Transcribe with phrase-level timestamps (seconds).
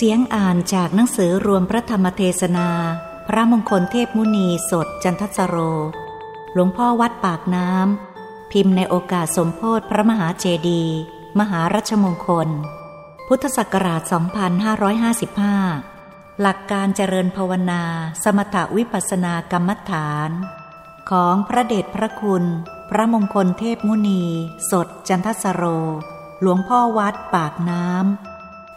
[0.00, 2.68] เสียงอ่านจากหนังสือรวมพระธรรมเทศนา
[3.28, 5.56] พระมงคลเทพมุนีสดจันทสโร
[6.54, 10.84] หลวงพ่อวัดปากน้ำ พิมพ์ในโอกาสสมโพธิพระมหาเจดี
[11.38, 12.48] มหารัชมงคล
[13.28, 14.02] พุทธศักราช
[15.66, 17.82] 2555 หลักการเจริญภาวนา
[18.22, 20.30] สมถวิปัสสนากรรมฐาน
[21.10, 22.44] ของพระเดชพระคุณ
[22.90, 24.24] พระมงคลเทพมุนี
[24.70, 25.64] สดจันทสโร
[26.40, 28.27] หลวงพ่อวัดปากน้ำ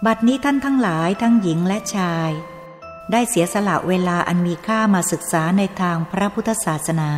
[0.05, 2.32] บัดนี้ท่านทั้งหลายทั้งหญิงและชาย
[3.12, 7.12] ได้เสียสละเวลาอันมีค่ามาศึกษาในทางพระพุทธศาสนา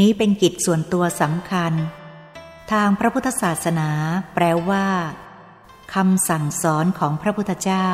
[0.00, 1.72] นี้เป็นกิจส่วนตัวสำคัญ
[2.72, 3.90] ทางพระพุทธศาสนา
[4.34, 4.86] แปลว่า
[5.94, 7.88] คำสั่งสอนของพระพุทธเจ้า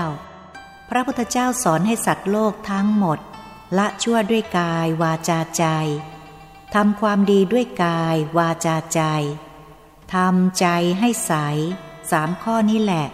[0.91, 3.19] พระพุทธเจ้าสอนให้สัตว์โลกทั้งหมด
[3.79, 5.65] ละชั่วด้วยกายวาจาใจ
[6.75, 9.03] ทำความดีด้วยกายวาจาใจ
[10.15, 10.67] ทำใจ
[10.98, 11.33] ให้ใส
[12.11, 13.07] สามข้อนี้แหละ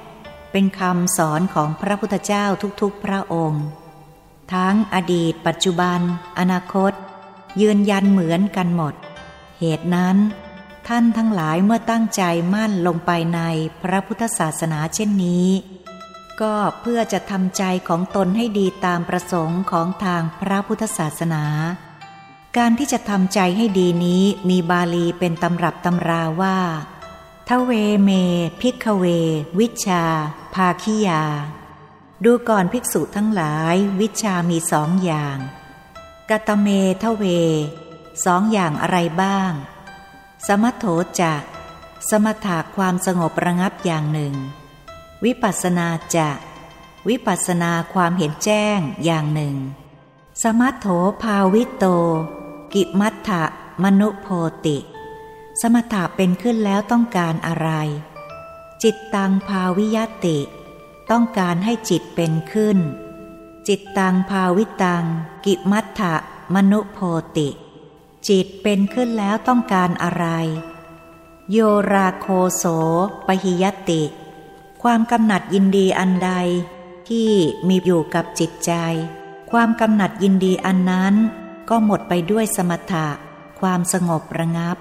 [0.56, 2.44] เป็นคำสอนของพระพุทธเจ้า
[2.80, 3.64] ทุกๆพระองค์
[4.54, 6.00] ทั้งอดีต ปัจจุบัน
[6.38, 6.92] อนาคต
[7.60, 8.94] ยืนยันเหมือนกันหมด
[9.58, 10.16] เหตุนั้น
[10.88, 12.22] ท่านทั้งหลายเมื่อตั้งใจ
[12.54, 13.40] มั่นลงไปใน
[13.82, 15.48] พระพุทธศาสนาเช่นนี้
[16.40, 21.44] ก็เพื่อจะทำใจของตนให้ดีตามประสงค์ของทางพระพุทธศาสนา
[22.56, 26.58] การที่จะทำใจให้ดีนี้มีบาลีเป็นตำรับตำราว่า
[27.48, 28.10] เทฺวเม
[28.60, 29.04] ภิกฺขเว
[29.58, 30.04] วิชฺชา
[30.54, 31.24] ภาคิยา
[32.24, 35.38] ดูก่อนภิกษุทั้งหลายวิชามีสองอย่าง
[36.30, 37.24] กตเม เทฺว
[38.24, 39.52] สองอย่างอะไรบ้าง
[40.46, 40.84] สมัโธ
[41.20, 41.34] จะ
[42.08, 44.34] สมถะความสงบระงับอย่างหนึ่ง
[45.24, 49.56] วิปสฺสนา จ วิปัสสนาความเห็นแจ้งอย่างหนึ่ง
[50.42, 50.86] สมัทโธ
[51.22, 51.84] ภาวิโต
[52.74, 53.44] กิมัตถะ
[53.82, 54.26] มนุโพ
[54.66, 54.78] ติ
[55.60, 57.70] สมถะเป็นขึ้นแล้วต้องการอะไร
[58.82, 60.38] จิตตังภาวิยติ
[61.10, 62.78] ต้องการให้จิตเป็นขึ้น
[63.68, 65.04] จิตตังภาวิตัง
[65.46, 66.14] กิมัตถะ
[66.54, 66.98] มนุโพ
[67.36, 67.48] ติ
[68.28, 70.26] จิตเป็นขึ้นแล้วต้องการอะไร
[71.50, 71.58] โย
[71.92, 72.26] ราโค
[72.56, 72.64] โส
[73.26, 74.02] ปหิยติ
[74.82, 76.32] ความกำหนัดยินดีอันใด
[77.08, 77.30] ที่
[77.68, 78.72] มีอยู่กับจิตใจ
[79.50, 81.14] ความกำหนัดยินดีอันนั้น
[81.68, 83.08] ก็หมดไปด้วยสมถะ
[83.60, 84.76] ความสงบระงับ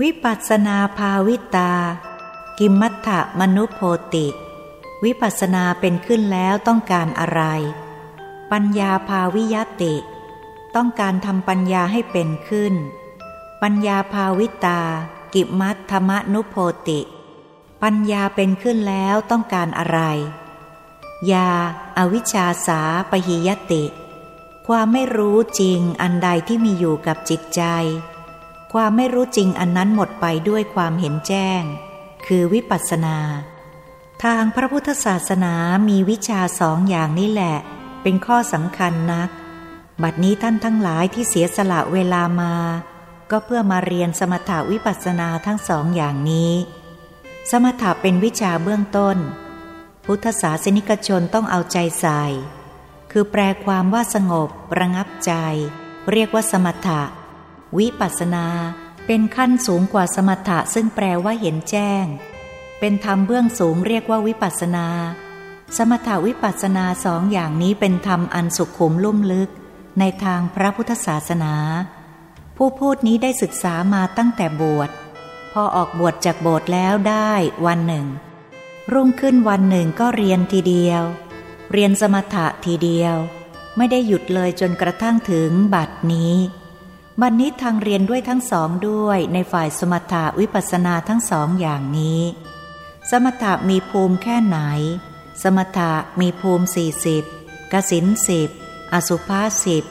[0.00, 1.72] วิปัสนาภาวิตา
[2.58, 3.78] กิมมัตถะมนุโพ
[4.14, 4.26] ติ
[5.04, 7.42] วิปัสนาเป็นขึ้นแล้วต้องการอะไร
[8.52, 9.94] ปัญญาภาวิยติ
[10.74, 12.74] ต้องการทำปัญญาให้เป็นขึ้น
[13.62, 14.80] ปัญญาภาวิตา
[15.34, 16.56] กิมัตธรรมนุโพ
[16.88, 17.00] ติ
[17.82, 20.00] ปัญญาเป็นขึ้นแล้วต้องการอะไร
[21.32, 21.50] ยา
[21.98, 22.80] อวิชชาสา
[23.10, 23.84] ปหิยติ
[24.66, 27.62] ความไม่รู้จริงอันใดที่มีอยู่กับจิตใจ
[28.72, 31.64] ความไม่รู้จริงอันนั้นหมดไปด้วยความเห็นแจ้ง
[32.32, 33.18] คือวิปัสสนา
[34.24, 35.54] ทางพระพุทธศาสนา
[35.88, 37.56] มีวิชาสองอย่างนี้แหละ
[38.02, 39.28] เป็นข้อสำคัญนัก
[40.02, 42.54] บัดนี้ท่านทั้งหลายที่เสียสละเวลามา
[43.30, 46.52] ก็เพื่อมาเรียนสมถาวิปัสสนาทั้งสองอย่างนี้
[47.50, 49.16] สมถะเป็นวิชาเบื้องต้น
[50.04, 52.22] พุทธศาสนิกชนต้องเอาใจใส่
[53.12, 55.32] คือแปลความว่าสงบ ระงับใจ
[56.12, 57.02] เรียกว่าสมถะ
[57.78, 58.46] วิปัสสนา
[59.10, 62.04] เป็นขั้นสูงกว่าสมถะซึ่งแปลว่าเห็นแจ้ง
[62.80, 64.88] เป็นธรรมเบื้องสูงเรียกว่าวิปัสนา
[65.76, 69.50] สมถาวิปัสนาสองอย่างนี้เป็นธรรมอันสุขุมลุ่มลึก
[69.98, 71.54] ในทางพระพุทธศาสนา
[72.56, 74.90] ผู้พูดนี้ได้ศึกษามาตั้งแต่บวช
[75.52, 77.32] พอออกบวชจากโบสถ์แล้วได้
[77.66, 78.06] วันหนึ่ง
[78.92, 81.02] รุ่งขึ้นวันหนึ่งก็เรียนทีเดียว
[81.72, 83.16] เรียนสมถะทีเดียว
[83.76, 86.34] ไม่ได้หยุดเลยจนกระทั่งถึงบัดนี้
[87.22, 92.22] บัดนนี้ทางเรียนด้วยทั้งสองด้วยในฝ่ายสมถะวิปัสนาทั้งสองอย่างนี้
[93.10, 94.58] สมถะมีภูมิแค่ไหน
[95.42, 97.24] สมถะมีภูมิสี่สิบ
[97.72, 98.50] กสินสิบ
[98.92, 99.84] อสุภาสิบ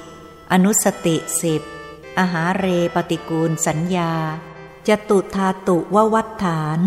[0.51, 1.61] อนุสติสิบ
[2.17, 2.65] อาหาเร
[2.95, 4.13] ปฏิกูลสัญญา
[4.87, 6.79] จตุธาตุววัฏฐาน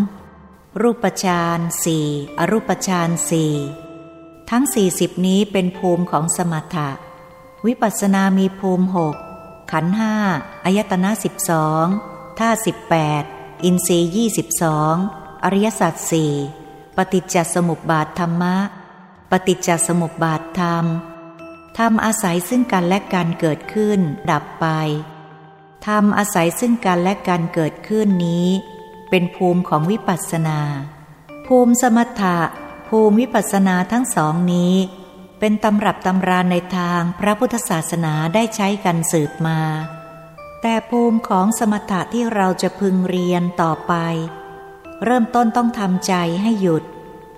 [0.80, 2.06] รูปฌานสี่
[2.38, 3.54] อรูปฌานสี่
[4.50, 6.90] ทั้งสี่สิบนี้เป็นภูมิของสมถะ
[7.66, 9.16] วิปัสนามีภูมิหก
[9.70, 10.14] ขันห้า
[10.64, 11.84] อายตนะสิบสอง
[12.38, 13.22] ท่าสิบแปด
[13.64, 14.94] อินทรีย์ยี่สิบสอง
[15.44, 16.32] อริยสัจสี่
[16.96, 18.56] ปฏิจจสมุปบาทธรรมะ
[19.30, 20.84] ปฏิจจสมุปบาทธรรม
[21.78, 24.00] ธรรมอาศัยซึ่งกันและกันเกิดขึ้น
[24.30, 24.66] ดับไป
[25.86, 28.48] ธรรมอาศัยซึ่งกันและกันเกิดขึ้นนี้
[29.10, 30.60] เป็นภูมิของวิปัสสนา
[31.46, 32.38] ภูมิสมถะ
[32.88, 34.74] ภูมิวิปัสสนาทั้งสองนี้
[35.40, 39.60] เป็นตำรับตำราในทางพระพุทธศาสนาได้ใช้กันสืบมา
[40.62, 43.94] แต่ภูมิของสมถะที่เราจะพึงเรียนต่อไป
[45.04, 46.84] เริ่มต้นต้องทำใจให้หยุด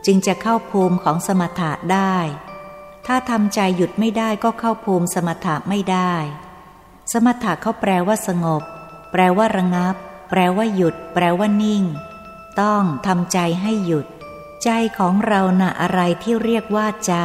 [0.07, 2.17] จึงจะเข้าภูมิของสมถะได้
[3.07, 6.15] ถ้าทำใจหยุดไม่ได้ก็เข้าภูมิสมถะไม่ได้
[7.13, 8.63] สมถะเขาแปลว่าสงบ
[9.13, 9.95] แปลว่าระงับ
[10.31, 11.85] แปลว่าหยุด แปลว่านิ่ง
[12.61, 14.07] ต้องทำใจให้หยุด
[14.65, 17.17] ใจของเราน่ะอะไรที่เรียกว่าใจ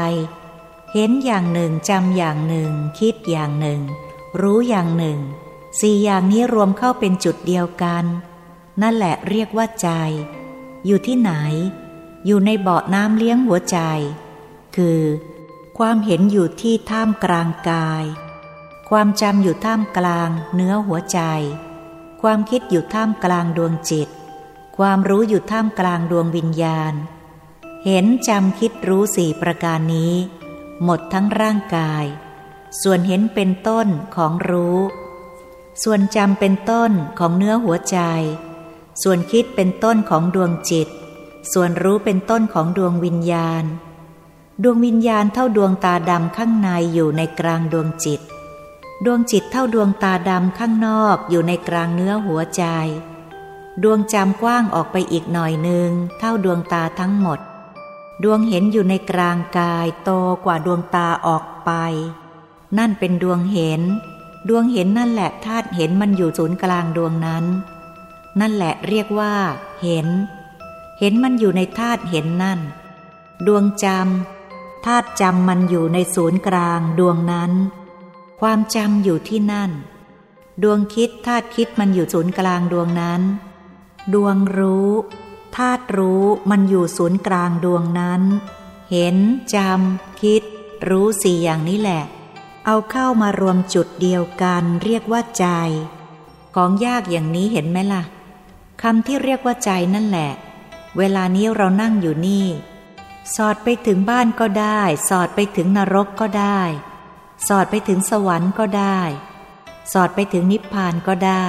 [0.94, 3.82] เห็นอย่างหนึ่งจำอย่างหนึ่ง คิดอย่างหนึ่ง
[4.42, 5.20] รู้อย่างหนึ่ง
[5.80, 8.06] สี่อย่างนี้รวมเข้าเป็นจุดเดียวกัน
[8.82, 9.90] นั่นแหละเรียกว่าใจ
[10.86, 11.32] อยู่ที่ไหน
[12.26, 13.80] อยู่ในเบาะน้ำเลี้ยงหัวใจ
[14.76, 15.02] คือ
[15.78, 18.06] ความเห็นอยู่ที่ท่ามกลางกาย
[18.90, 21.20] ความจำอยู่ท่ามกลางเนื้อหัวใจ
[22.22, 24.10] ความคิดอยู่ท่ามกลางดวงจิต
[24.78, 26.94] ความรู้อยู่ท่ามกลางดวงวิญญาณ
[27.86, 30.14] เห็นจำคิดรู้สี่ประการนี้
[30.84, 32.06] หมดทั้งร่างกาย
[32.82, 34.80] ส่วนเห็นเป็นต้นของรู้
[35.84, 38.00] ส่วนจำเป็นต้นของเนื้อหัวใจ
[39.04, 40.88] ส่วนคิดเป็นต้นของดวงจิต
[41.54, 43.64] ส่วนรู้เป็นต้นของดวงวิญญาณ
[44.64, 48.22] ดวงวิญญาณเท่าดวงตาดำข้างในอยู่ในกลางดวงจิต
[49.06, 52.64] ดวงจิตเท่าดวงตาดำข้างนอกอยู่ในกลางเนื้อหัวใจ
[53.84, 55.90] ดวงจำกว้างออกไปอีกหน่อยหนึ่ง
[56.20, 57.40] เท่าดวงตาทั้งหมด
[58.24, 60.12] ดวงเห็นอยู่ในกลางกายโต
[60.46, 61.72] กว่าดวงตาออกไป
[62.78, 63.82] นั่นเป็นดวงเห็น
[64.50, 67.46] ดวงเห็นนั่นแหละธาตุเห็นมันอยู่ศูนย์กลางดวงนั้น
[68.40, 69.34] นั่นแหละเรียกว่า
[69.82, 70.08] เห็น
[71.00, 72.60] เห็นมันอยู่ในธาตุเห็นนั่น
[73.48, 77.52] ดวงจำธาตุจำมันอยู่ในศูนย์กลางดวงนั้น
[78.42, 79.72] ความจำอยู่ที่นั่น
[80.64, 83.22] ดวงคิดธาตุคิดมันอยู่ศูนย์กลางดวงนั้น
[84.14, 84.92] ดวงรู้
[85.56, 88.22] ธาตุรู้มันอยู่ศูนย์กลางดวงนั้น
[88.92, 89.18] เห็น
[89.56, 90.44] จำคิด
[90.90, 92.04] รู้สี่อย่างนี้แหละ
[92.66, 95.48] เอาเข้ามารวมจุดเดียวกันเรียกว่าใจ
[96.56, 98.04] ของยากอย่างนี้เห็นไหมล่ะ
[98.82, 100.32] คำที่เรียกว่าใจนั่นแหละ
[100.98, 102.48] เวลานี้เรานั่งอยู่นี่
[103.36, 106.62] สอดไปถึงบ้านก็ได้ สอดไปถึงนรกก็ได้
[107.48, 109.00] สอดไปถึงสวรรค์ก็ได้
[109.94, 111.48] สอดไปถึงนิพพานก็ได้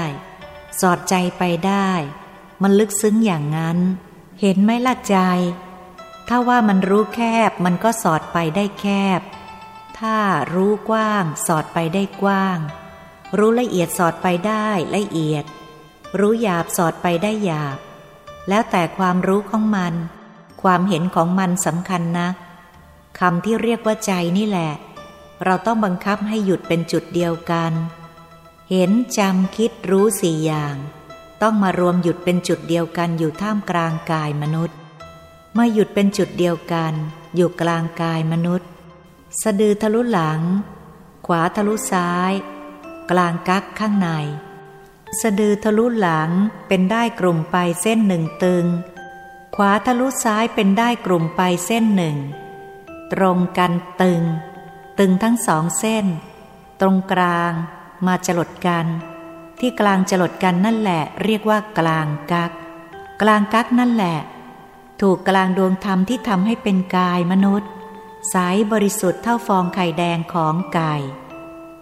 [0.80, 1.90] สอดใจไปได้
[2.62, 3.78] มันลึกซึ้งอย่างนั้น
[4.40, 5.16] เห็นไหมล่ะใจ
[6.28, 8.86] ถ้าว่ามันรู้แคบมันก็สอดไปได้แค
[9.18, 9.20] บ
[9.98, 10.16] ถ้า
[10.54, 12.58] รู้กว้างสอดไปได้กว้าง
[13.38, 14.66] รู้ละเอียดสอดไปได้
[14.96, 15.44] ละเอียด
[16.18, 17.78] รู้หยาบสอดไปได้หยาบ
[18.48, 19.94] แล้วแต่ความรู้ของมัน
[20.62, 22.28] ความเห็นของมันสำคัญนะ
[23.18, 24.72] คำที่เรียกว่าใจนี่แหละ
[25.44, 27.72] เราต้องบังคับให้หยุดเป็นจุดเดียวกัน
[28.70, 30.76] เห็นจำคิดรู้สี่อย่าง
[31.42, 34.78] ต้องมารวมหยุดเป็นจุดเดียวกันอยู่ท่ามกลางกายมนุษย์
[35.60, 36.94] มื่อหยุดเป็นจุดเดียวกัน
[37.36, 38.68] อยู่กลางกายมนุษย์
[39.42, 40.40] สะดือทะลุหลัง
[41.26, 42.32] ขวาทะลุซ้าย
[43.10, 44.08] กลางกักข้างใน
[45.20, 46.30] สะดือทะลุหลัง
[46.68, 48.66] เป็นได้กลุ่มไปเส้นหนึ่งตึง
[49.56, 52.16] ขวาทะลุซ้ายเป็นได้กลุ่มไปเส้นหนึ่ง
[53.12, 54.22] ตรงกันตึง
[54.98, 56.06] ตึงทั้งสองเส้น
[56.80, 57.52] ตรงกลาง
[58.06, 58.86] มาจลดกัน
[59.60, 62.52] ที่กลางจลดกันนั่นแหละ เรียกว่ากลางกัก
[63.22, 64.18] กลางกักนั่นแหละ
[65.00, 67.70] ถูกกลางดวงธรรมที่ทำให้เป็นกายมนุษย์
[68.30, 68.36] ใส
[68.72, 70.94] บริสุทธิ์เท่าฟองไข่แดงของไก่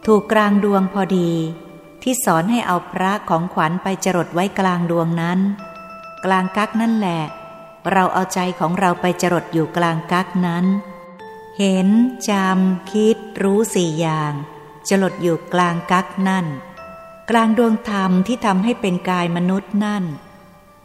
[0.07, 1.33] ถูกกลางดวงพอดี
[2.03, 5.39] ที่สอนให้เอาพระของขวัญไปจรดไว้กลางดวงนั้น
[6.25, 7.23] กลางกักนั่นแหละ
[7.93, 10.65] เราเอาใจของเราไปจรดอยู่กลางกักนั้น
[11.59, 11.89] เห็น
[12.31, 14.33] จำคิดรู้สี่อย่าง
[14.89, 16.47] จรดอยู่กลางกักนั่น
[17.31, 20.05] กลางดวงธรรมที่ทำให้เป็นกายมนุษย์นั่น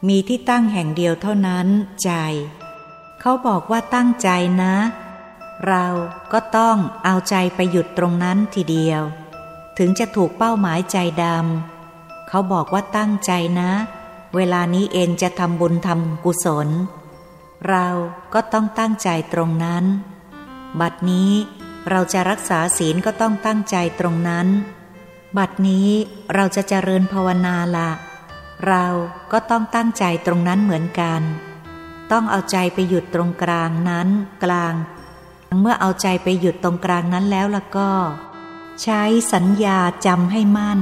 [0.08, 1.68] มีที่ตั้งแห่งเดียวเท่านั้น
[2.04, 2.12] ใจ
[3.22, 4.30] เขาบอกว่าตั้งใจ
[4.64, 4.76] นะ
[5.68, 5.86] เรา
[6.34, 9.02] ก็ต้องเอาใจไปหยุดตรงนั้นทีเดียว
[9.78, 13.32] ถึงจะถูกเป้าหมายใจดำเขาบอกว่าตั้งใจ
[13.62, 13.72] นะ
[14.36, 16.70] เวลานี้เองจะทำบุญทำกุศล
[17.70, 17.88] เรา
[18.34, 19.84] ก็ต้องตั้งใจตรงนั้น
[20.80, 21.32] บัดนี้
[21.90, 24.48] เราจะรักษาศีลก็ต้องตั้งใจตรงนั้น
[25.38, 25.90] บัดนี้
[26.34, 27.92] เราจะเจริญภาวนาละ
[28.68, 28.86] เรา
[29.32, 31.22] ก็ต้องตั้งใจตรงนั้นเหมือนกัน
[32.12, 34.08] ต้องเอาใจไปหยุดตรงกลางนั้น
[34.44, 34.74] กลาง
[35.62, 37.92] เมื่อเอาใจไปหยุดตรงกลางนั้นแล้วล่ะก็
[38.84, 39.02] ใช้
[39.34, 40.82] สัญญาจำให้มั่น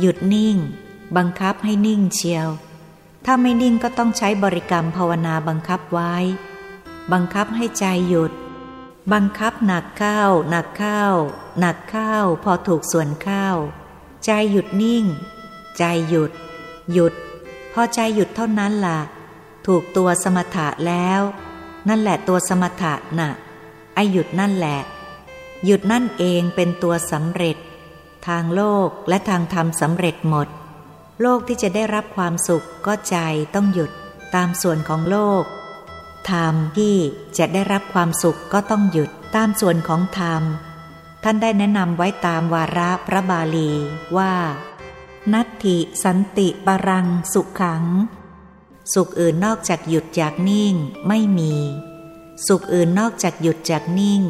[0.00, 0.56] หยุดนิ่ง
[1.16, 2.48] บังคับให้นิ่งเชียว
[3.24, 6.14] ถ้าไม่นิ่งก็ต้องใช้บริกรรมภาวนาบังคับไว้
[7.12, 8.32] บังคับให้ใจหยุด
[9.14, 11.02] บังคับหนักเข้าหนักเข้า
[11.60, 13.48] หนักเข้าพอถูกส่วนเข้า
[14.24, 15.04] ใจหยุดนิ่ง
[15.78, 16.32] ใจหยุด
[16.92, 17.14] หยุด
[17.72, 18.98] พอใจหยุดเท่านั้นละ่ะ
[19.66, 21.20] ถูกตัวสมถะแล้ว
[21.88, 23.30] นั่นแหละตัวสมถะนะ่ะ
[23.94, 24.78] ไอหยุดนั่นแหละ
[25.64, 27.56] หยุดนั่นเองเป็นตัวสำเร็จ
[28.26, 30.48] ทางโลกและทางธรรมสำเร็จหมด
[31.22, 33.16] โลกที่จะได้รับความสุขก็ใจ
[33.54, 33.90] ต้องหยุด
[34.34, 35.44] ตามส่วนของโลก
[36.30, 36.96] ธรรมที่
[37.38, 40.42] จะได้รับความสุขก็ต้องหยุดตามส่วนของธรรม
[41.22, 43.72] ท่านได้แนะนำไว้ตามวาระพระบาลี
[44.16, 44.34] ว่า
[45.32, 47.84] นัตถิสันติปรังสุขขัง
[48.94, 50.74] สุขอื่นนอกจากหยุดจากนิ่ง
[51.08, 51.54] ไม่มี
[52.46, 54.22] สุขอื่นนอกจากหยุดจากนิ่ง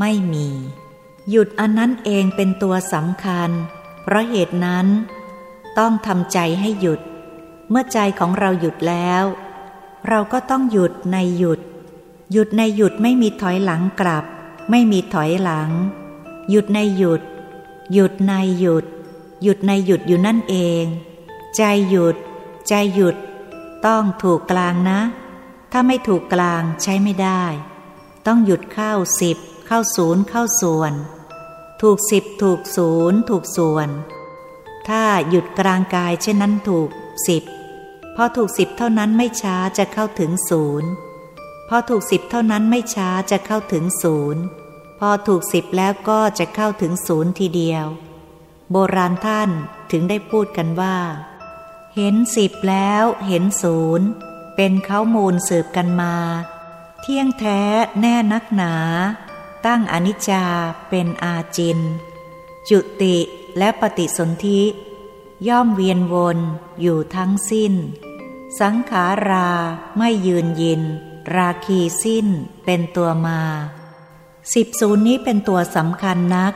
[0.00, 0.48] ไม่มี
[1.30, 3.50] หยุดอันนั้นเองเป็นตัวสำคัญ
[4.02, 4.86] เพราะเหตุนั้น
[5.78, 7.00] ต้องทำใจให้หยุด
[7.70, 9.24] เมื่อใจของเราหยุดแล้ว
[10.08, 11.60] เราก็ต้องหยุดในหยุด
[12.32, 14.24] หยุดในหยุดไม่มีถอยหลังกลับ
[14.70, 15.70] ไม่มีถอยหลัง
[16.50, 17.22] หยุดในหยุด
[17.92, 18.84] หยุดในหยุด
[19.42, 20.84] หยุดในหยุดอยู่นั่นเอง
[21.56, 22.16] ใจหยุด
[22.68, 23.16] ใจหยุด
[23.86, 25.00] ต้องถูกกลางนะ
[25.72, 27.42] ถ้าไม่ถูกกลางใช้ไม่ได้
[28.26, 30.92] ต้องหยุดเข้าสิบเข้าศูนย์เข้าส่วน
[31.82, 33.88] ถูกสิบถูกศูนย์ถูกส่วน
[34.88, 36.88] ถ้าหยุดกลางกายเช่นนั้นถูก
[37.28, 37.42] สิบ
[38.22, 40.90] อถูกสิบเท่านั้นไม่ช้าจะเข้าถึงศูนย์
[41.68, 44.42] พอถูกสิบเท่านั้นไม่ช้าจะเข้าถึงศูนย์
[44.98, 47.86] พอถูกสิบแล้วก็จะเข้าถึงศูนย์ทีเดียว
[48.70, 49.50] โบราณท่าน
[49.90, 50.96] ถึงได้พูดกันว่า
[51.96, 54.08] เห็นสิบแล้วเห็นศูนย์
[54.56, 56.14] เป็นเขามูลสืบกันมา
[57.00, 57.60] เที่ยงแท้
[58.00, 58.74] แน่นักหนา
[59.66, 60.44] ตั้งอนิจจา
[60.88, 61.78] เป็นอาจิน
[62.68, 63.16] จุติ
[63.58, 64.62] และปฏิสนธิ
[65.48, 66.38] ย่อมเวียนวน
[66.80, 67.72] อยู่ทั้งสิ้น
[68.58, 69.50] สังขารา
[69.98, 70.82] ไม่ยืนยิน
[71.34, 72.26] ราคีสิ้น
[72.64, 73.40] เป็นตัวมา
[74.54, 76.54] สิบศูนย์นี้เป็นตัวสำคัญนัก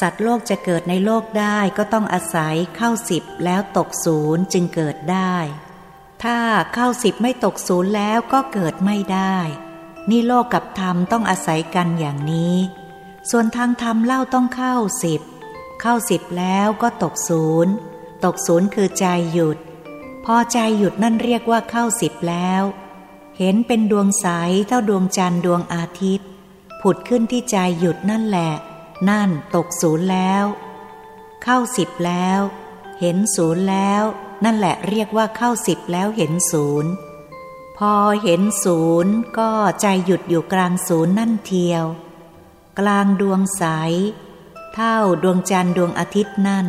[0.00, 5.34] สัตว์โลกจะเกิดในโลกได้ก็ต้องอาศัยเข้าสิบแล้วตกศูนย์จึงเกิดได้
[6.22, 6.38] ถ้า
[6.74, 9.36] เข้าสิบไม่ตกศูนย์แล้วก็เกิดไม่ได้
[10.10, 12.56] นี่โลกกับธรรมต้องอาศัยกันอย่างนี้
[13.30, 15.20] ส่วนทางธรรมเล่าต้องเข้าสิบ
[15.80, 17.72] เข้าสิบแล้วก็ตกศูนย์
[18.24, 19.58] ตกศูนย์คือใจหยุด
[20.34, 22.62] อใจหยุดนั่นเรียกว่าเข้าสิบแล้ว
[23.38, 24.26] เห็นเป็นดวงใส
[24.68, 26.28] เท่าดวงจันทร์ดวงอาทิตย์
[26.80, 28.52] ผุดขึ้นที่ใจหยุดนั่นแหละ
[29.08, 30.44] นั่นตกศูนย์แล้ว
[31.42, 32.40] เข้าสิบแล้ว
[33.00, 34.02] เห็นศูนย์แล้ว
[34.44, 36.90] นั่นแหละเรียกว่าเข้าสิบแล้วเห็นศูนย์
[37.78, 41.84] พอเห็นศูนย์ก็ใจหยุดอยู่กลางศูนย์นั่นเทียว
[42.78, 43.64] กลางดวงใส
[44.74, 46.66] เท่าดวงจันทร์ดวงอาทิตย์นั่น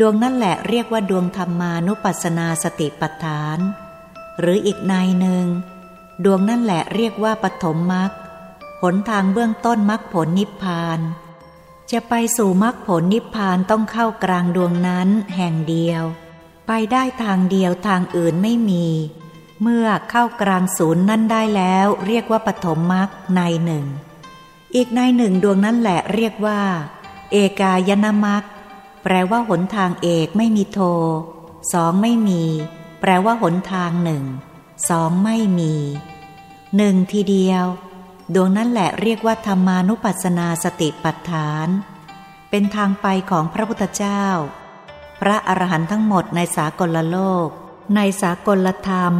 [0.00, 3.58] ดวงนั่นแหละเรียกว่าดวงธรรมานุปัสสนาสติปัฏฐาน
[4.40, 5.44] หรืออีกนายหนึ่ง
[6.24, 8.10] ดวงนั่นแหละเรียกว่าปฐมมรรค
[8.80, 11.00] ผลทางเบื้องต้นมรรคผลนิพพาน
[11.90, 16.02] จะไปสู่มรรคผลนิพพานต้องเข้ากลางดวงนั้นแห่งเดียว
[16.66, 18.86] ไปได้ทางเดียวทางอื่นไม่มี
[19.62, 23.86] เมื่อเข้ากลางศูนย์นั่นได้แล้วเรียกว่าปฐมมรรคในหนึ่ง
[24.74, 26.60] อีกในหนึ่งดวงนั่นแหละเรียกว่า
[27.32, 28.42] เอกายนามรรค
[29.02, 30.80] แปลว่าหนทางเอกไม่มีโท
[31.72, 32.42] สองไม่มี
[33.00, 34.24] แปลว่าหนทางหนึ่ง
[34.88, 35.74] สองไม่มี
[36.76, 37.64] หนึ่งทีเดียว
[38.34, 41.68] ดวงนั้นแหละเรียกว่าธรรมานุปัสสนาสติปัฏฐาน
[42.50, 44.24] เป็นทางไปของพระพุทธเจ้า
[45.20, 47.48] พระอรหันต์ทั้งหมดในสากลโลก
[47.96, 49.14] ในสากลธรรม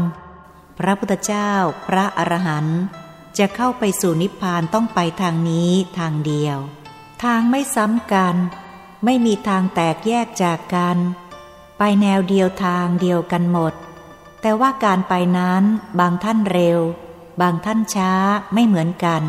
[0.79, 1.53] พระพุทธเจ้า
[1.87, 2.81] พระอรหันต์
[3.39, 6.59] จะเข้าไปสู่นิพพานต้องไปทางนี้ทางเดียว
[7.25, 8.37] ทางไม่ซ้ำกัน
[9.05, 10.99] ไม่มีทางแตกแยกจากกัน
[11.79, 13.75] ไปแนวเดียวทางเดียวกันหมด
[14.41, 15.63] แต่ว่าการไปนั้น
[16.01, 16.79] บางท่านเร็ว
[17.41, 18.13] บางท่านช้า
[18.55, 19.23] ไม่เหมือนกัน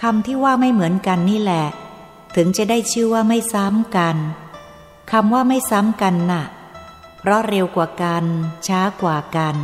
[0.00, 1.66] คำที่ว่าไม่เหมือนกันนี่แหละ
[2.36, 4.16] ถึงจะได้ชื่อว่าไม่ซ้ำกัน
[5.12, 6.44] คำว่าไม่ซ้ำกันนะ่ะ
[7.18, 8.24] เพราะเร็วกว่ากัน
[8.66, 9.56] ช้ากว่ากัน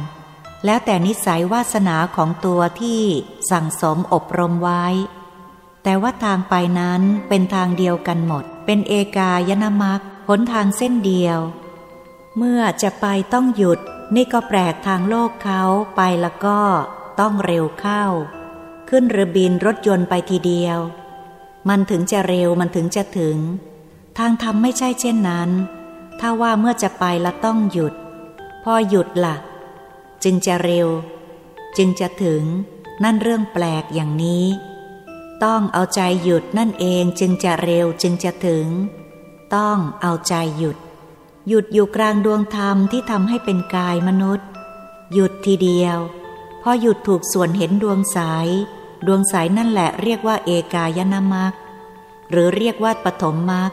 [0.65, 3.03] แล้วแต่นิสัยวาสนาของตัวที่
[3.51, 4.85] สั่งสมอบรมไว้
[5.83, 11.39] แต่ว่าทางไปนั้นเป็นทางเดียวกันหมด เป็นเอกายนามักหนทางเส้นเดียว
[12.37, 13.79] เมื่อจะไปต้องหยุด
[14.15, 15.63] นี่ก็แปลกทางโลกเขา
[15.97, 16.61] ไปแล้วก็
[17.21, 18.05] ต้องเร็วเข้า
[18.89, 20.79] ขึ้นเรือบินรถยนต์ไปทีเดียว
[21.69, 23.39] มันถึงจะเร็วมันถึงจะถึง
[24.19, 25.51] ทางธรรมไม่ใช่เช่นนั้น
[26.21, 27.95] ถ้าว่าเมื่อจะไปแล้วต้องหยุด
[28.65, 29.37] พอหยุดละ่ะ
[30.25, 30.89] จึงจะเร็ว
[31.77, 32.43] จึงจะถึง
[33.03, 34.45] นั่นเรื่องแปลกอย่างนี้
[35.45, 38.67] ต้องเอาใจหยุดนั่นเองจึงจะเร็วจึงจะถึง
[39.55, 40.77] ต้องเอาใจหยุด
[41.49, 44.47] หยุดอยู่กลางดวงธรรมที่ทำให้เป็นกายมนุษย์
[45.13, 45.99] หยุดทีเดียว
[46.63, 48.49] พอหยุดถูกส่วนเห็นดวงสาย
[49.07, 51.53] ดวงสายนั่นแหละเรียกว่าเอกายนามัก
[52.31, 53.73] หรือเรียกว่าปฐมมัก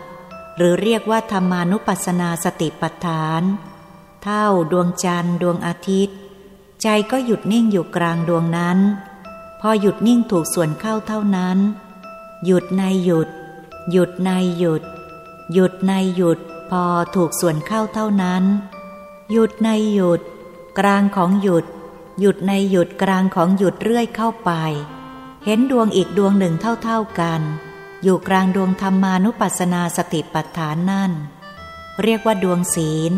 [0.58, 3.44] หรือเรียกว่าธรรมานุปัสสนาสติปัฏฐาน
[4.24, 6.18] เท่าดวงจันทร์ดวงอาทิตย์
[6.82, 8.78] ใจก็หยุดนิ่งอยู่กลางดวงนั้น
[9.68, 11.58] อหยุดนิ่งถูกส่วนเข้าเท่านั้น
[12.46, 13.30] หยุดในหยุด
[13.92, 14.84] หยุดในหยุด
[15.54, 16.84] หยุดในหยุด พอ
[17.16, 18.44] ถูกส่วนเข้าเท่านั้น
[19.32, 20.22] หยุดในหยุด
[20.80, 21.66] กลางของหยุด
[22.20, 24.52] หยุดในหยุดกลางของหยุดเรื่อยเข้าไป
[25.46, 27.42] เห็นดวงอีกดวงหนึ่งเท่าๆกัน
[28.04, 31.12] อยู่กลางดวงธรรมานุปัสสนาสติปัฏฐานนั่น
[32.04, 33.14] เรียกว่าดวงศีล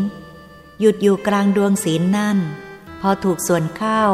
[0.80, 2.38] หยุดอยู่กลางดวงศีลนั่น
[3.00, 4.04] พอถูกส่วนเข้า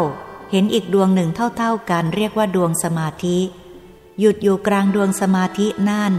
[0.50, 3.38] เห็นอีกดวงหนึ่งเท่าๆกันเรียกว่าดวงสมาธิ
[4.18, 6.14] หยุดอยู่กลางดวงสมาธินั่น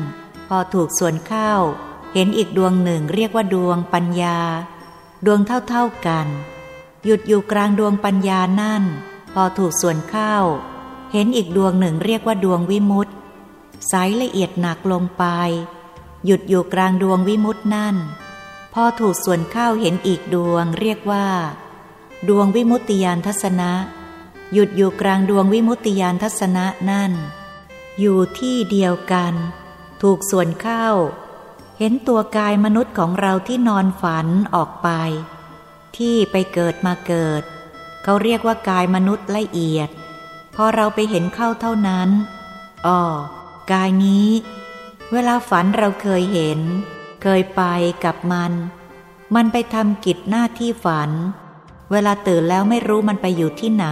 [0.48, 1.52] พอถูกส่วนเข้า
[2.14, 4.40] เห็นอีกดวงหนึ่งเรียกว่าดวงปัญญา
[5.26, 6.28] ดวงเท่าๆกัน
[7.06, 8.84] หยุดอยู่กลางดวงปัญญานั่น
[9.34, 10.36] พอถูกส่วนเข้า
[11.14, 13.14] เห็นอีกดวงหนึ่งเรียกว่าดวงวิมุตต์
[13.92, 15.24] สายละเอียดหนักลงไป
[16.26, 17.96] หยุดอยู่กลางดวงวิมุตต์นั่น
[18.74, 21.28] พอถูกส่วนเข้าเห็นอีกดวงเรียกว่า
[22.30, 23.72] ดวงวิมุตติยานทัศนะ
[24.54, 27.12] หยุดอยู่กลางดวงวิมุตติยานทัศนะนั่น
[28.00, 29.34] อยู่ที่เดียวกัน
[30.02, 30.88] ถูกส่วนเข้า
[31.78, 34.90] เห็นตัวกายมนุษย์ของเราที่นอนฝันออกไป
[35.98, 37.44] ที่ไปเกิดมาเกิด
[38.04, 39.90] เขาเรียกว่ากายมนุษย์ละเอียด
[40.56, 42.10] พอเราไปเห็นเข้าเท่านั้น
[42.88, 43.02] อ๋อ
[43.72, 44.30] กายนี้
[45.12, 46.60] เวลาฝันเราเคยเห็น
[47.24, 47.62] เคยไป
[48.04, 48.52] กับมัน
[49.36, 51.12] มันไปทำกิจหน้าที่ฝัน
[51.92, 53.88] เวลาตื่นแล้วไม่รู้มันไปอยู่ที่ไหน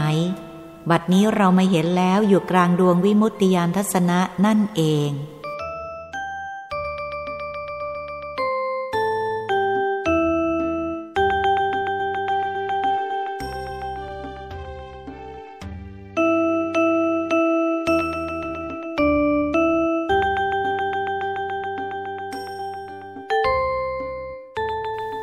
[0.89, 5.12] บัดนี้เรามาเห็นแล้วอยู่กลางดวงวิมุตติยานทัศนะนั่นเอง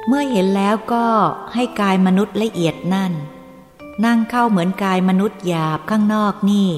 [0.07, 1.07] เมื่อเห็นแล้วก็
[1.55, 3.13] ให้กายมนุษย์ละเอียดนั่น
[4.05, 6.71] นั่งเข้าเหมือนกายมนุษย์หยาบข้างนอกนี่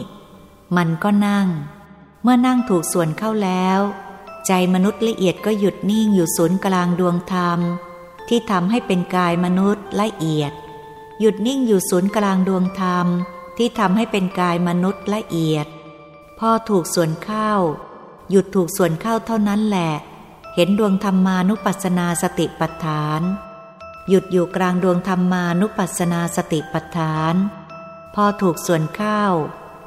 [0.77, 1.49] มันก็นั่ง
[2.23, 3.81] เมื่อนั่งถูกส่วนเข้าแล้ว
[4.47, 7.59] ใจมนุษย์ละเอียดก็หยุดนิ่งอยู่ศูนย์กลางดวงธรรม
[8.29, 10.53] ที่ทำให้เป็นกายมนุษย์ละเอียด
[11.21, 13.07] หยุดนิ่งอยู่ศูนย์กลางดวงธรรม
[13.57, 15.67] ที่ทำให้เป็นกายมนุษย์ละเอียด
[16.39, 17.53] พอถูกส่วนเข้า
[18.31, 19.93] หยุดถูกส่วนเข้าเท่านั้นแหละ
[20.55, 23.23] เห็นดวงธรรมานุปัสสนาสติปัฏฐาน
[24.09, 27.35] หยุดอยู่กลางดวงธรรมานุปัสสนาสติปัฏฐาน
[28.15, 29.23] พอถูกส่วนเข้า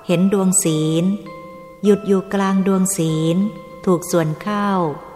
[0.08, 1.04] เห็นดวงศีล
[1.84, 3.38] หยุดอยู่กลางดวงศีล
[3.86, 4.68] ถูกส่วนเข้า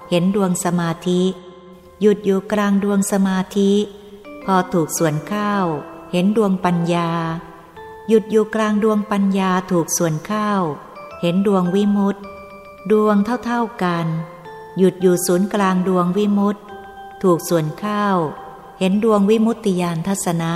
[0.09, 1.21] เห็นดวงสมาธิ
[2.01, 3.73] หยุดอยู่กลางดวงสมาธิ
[4.45, 5.53] พอถูกส่วนเข้า
[6.11, 7.09] เห็นดวงปัญญา
[8.07, 10.51] หยุดอยู่กลางดวงปัญญาถูกส่วนเข้า
[11.21, 12.23] เห็นดวงวิมุตต์
[12.91, 14.07] ดวงเท่าๆกัน
[14.77, 16.63] หยุดอยู่ศูนย์กลางดวงวิมุตต์
[17.23, 18.07] ถูกส่วนเข้า
[18.83, 20.53] เห็นดวงวิมุตติยานทัศนะ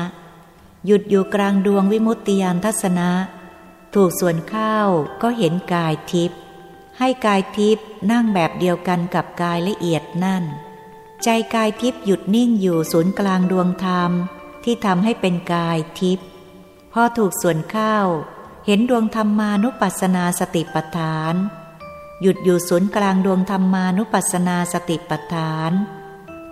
[0.85, 3.09] หยุดอยู่กลางดวงวิมุตติยานทัศนะ
[3.95, 4.77] ถูกส่วนเข้า
[5.21, 6.39] ก็เห็นกายทิพย์
[6.99, 10.43] ให้กายทิพย์นั่งแบบเดียวกันกับกายละเอียดนั่น
[11.23, 14.11] ใจกายทิพย์หยุดนิ่งอยู่ศูนย์กลางดวงธรรม
[14.63, 16.27] ที่ทำให้เป็นกายทิพย์
[16.93, 17.97] พอถูกส่วนเข้า
[18.65, 21.35] เห็นดวงธรรมานุปัสสนาสติปัฏฐาน
[22.21, 25.71] หยุดอยู่ศูนย์กลางดวงธรรมานุปัสสนาสติปัฏฐาน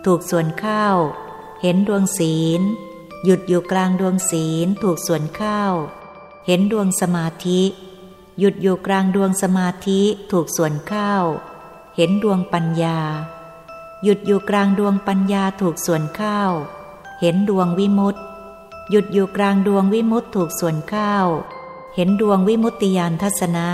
[0.06, 0.88] ถูกส่วนเข้า
[1.66, 2.62] เห็นดวงศีล
[3.26, 5.62] หยุดอยู่กลางดวงศีลถูกส่วนเข้า
[6.48, 7.62] เห็นดวงสมาธิ
[8.40, 11.14] หยุดอยู่กลางดวงสมาธิถูกส่วนเข้า
[11.96, 13.00] เห็นดวงปัญญา
[14.04, 16.40] หยุดอยู่กลางดวงปัญญาถูกส่วนเข้า
[17.22, 18.22] เห็นดวงวิมุตติ
[18.90, 21.14] หยุดอยู่กลางดวงวิมุตติถูกส่วนเข้า
[21.96, 23.68] เห็นดวงวิมุตติยานทัศนะ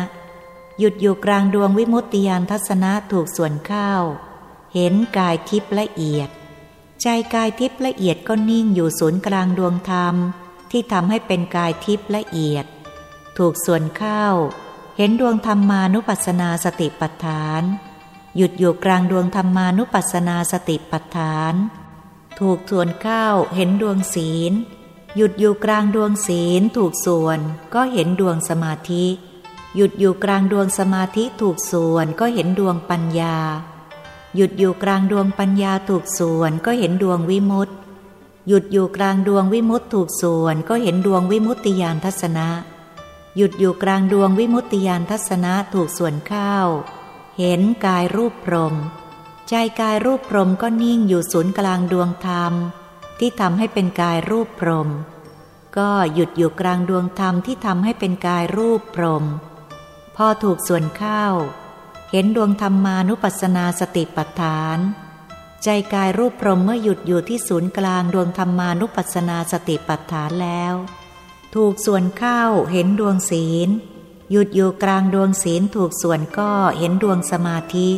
[0.80, 3.91] หยุดอยู่กลางดวงวิมุตติยานทัศนะถูกส่วนเข้า
[4.73, 6.30] เห็นกายทิพย์ละเอียด
[7.03, 10.15] ใจกายทิพย์ละเอียดก็นิ่งอยู่ศูนย์กลางดวงธรรม
[10.71, 12.65] ที่ทำให้เป็นกายทิพย์ละเอียด
[13.38, 14.25] ถูกส่วนเข้า
[14.97, 17.62] เห็นดวงธรรมานุปัสสนาสติปัฏฐาน
[18.35, 21.53] หยุดอยู่กลางดวงธรรมานุปัสสนาสติปัฏฐาน
[22.39, 24.53] ถูกส่วนเข้าเห็นดวงศีล
[25.15, 27.39] หยุดอยู่กลางดวงศีลถูกส่วน
[27.73, 29.05] ก็เห็นดวงสมาธิ
[29.75, 33.38] หยุดอยู่กลางดวงสมาธิถูกส่วนก็เห็นดวงปัญญา
[34.36, 37.74] หยุดอยู่กลางดวงปัญญาถูกส่วนก็เห็นดวงวิมุตติ
[38.48, 42.48] หยุดอยู่กลางดวงวิมุตติถูกส่วนก็เห็นดวงวิมุตติยานทัศนะ
[43.38, 46.56] หยุดอยู่กลางดวงวิมุตติยานทัศนะถูกส่วนเข้า
[47.38, 48.76] เห็นกายรูปพรม
[49.50, 52.54] ใจกายรูปพรมก็นิ่งอยู่ศูนย์กลางดวงธรรม
[53.20, 54.89] ที่ทำให้เป็นกายรูปพรม
[55.78, 59.26] ก็หยุดอยู่กลางดวงธรรมที่ทำให้เป็นกายรูปพรม
[60.15, 61.26] พอถูกส่วนเข้า
[62.12, 64.80] เห็นดวงธรรมานุปัสสนาสติปัฏฐาน
[65.63, 70.74] ใจกายรูปพรหมเมื่อหยุดอยู่ที่ศูนย์กลางดวงธรรมานุปัสสนาสติปัฏฐานแล้ว
[71.56, 72.41] ถูกส่วนเข้า
[72.72, 73.69] เห็นดวงศีล
[74.32, 77.89] หยุดอยู่กลางดวงศีลถูกส่วนก็เห็นดวงสมาธิ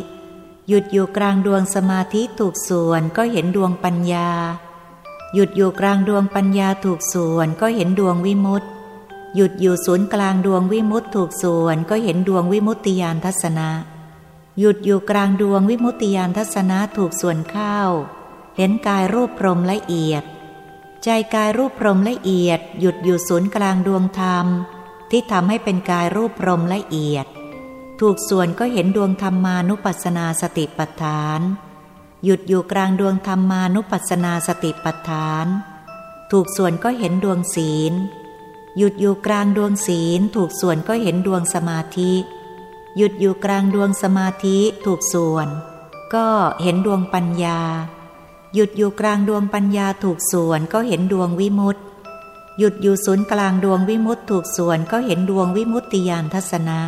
[0.68, 4.30] หยุดอยู่กลางดวงสมาธิถูกส่วนก็เห็นดวงปัญญา
[5.34, 8.68] หยุดอยู่กลางดวงปัญญาถูกส่วนก็เห็นดวงวิมุตติ
[9.36, 13.70] หยุดอยู่ศูนย์กลางดวงวิมุตถูกส่วนก็เห็นดวงวิมุตติยานทัศนะ
[14.58, 17.78] หยุดอยู่กลางดวงวิมุตติยานทัศนะถูกส่วนเข้า
[18.56, 20.24] เห็นกายรูปพรมละเอียด
[21.02, 24.46] ใจกายรูปพรมละเอียด หยุดอยู่ศูนย์กลางดวงธรรม
[25.10, 27.26] ที่ทำให้เป็นกายรูปพรมละเอียด
[28.00, 31.40] ถูกส่วนก็เห็นดวงธรรมานุปัสสนาสติปัฏฐาน
[32.24, 35.46] หยุดอยู่กลางดวงธรรมานุปัสสนาสติปัฏฐาน
[36.32, 37.92] ถูกส่วนก็เห็นดวงศีล
[38.76, 42.12] หยุดอยู่กลางดวงศีล ถูกส่วนก็เห็นดวงสมาธิ
[42.96, 45.48] หยุดอยู่กลางดวงสมาธิถูกส่วน
[46.14, 46.26] ก็
[46.62, 47.60] เห็นดวงปัญญา
[48.54, 51.82] หยุดอยู่กลางดวงปัญญาถูกส่วนก็เห็นดวงวิมุตติ
[52.58, 56.80] หยุดอยู่ศูนย์กลางดวงวิมุตติถูกส่วนก็เห็นดวงวิมุตติยานทัศนะ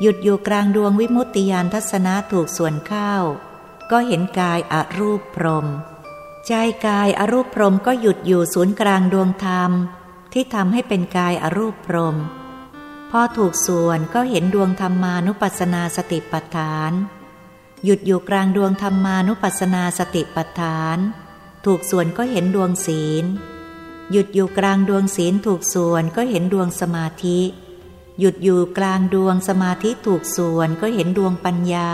[0.00, 3.12] หยุดอยู่กลางดวงวิมุตติยานทัศนะถูกส่วนเข้า
[3.90, 5.66] ก็เห็นกายอรูปพรม
[6.46, 6.52] ใจ
[6.86, 9.70] กายอรูปพรมก็หยุดอยู่ศูนย์กลางดวงธรรม
[10.32, 12.16] ที่ทำให้เป็นกายอรูปพรม
[13.10, 16.92] พอถูกส่วนก็เห็นดวงธรรมานุปัสสนาสติปัฏฐาน
[17.84, 20.98] หยุดอยู่กลางดวงธรรมานุปัสสนาสติปัฏฐาน
[21.64, 23.24] ถูกส่วนก็เห็นดวงศีล
[24.12, 27.40] หยุดอยู่กลางดวงศีลถูกส่วนก็เห็นดวงสมาธิ
[28.20, 31.90] หยุดอยู่กลางดวงสมาธิถูกส่วนก็เห็นดวงปัญญา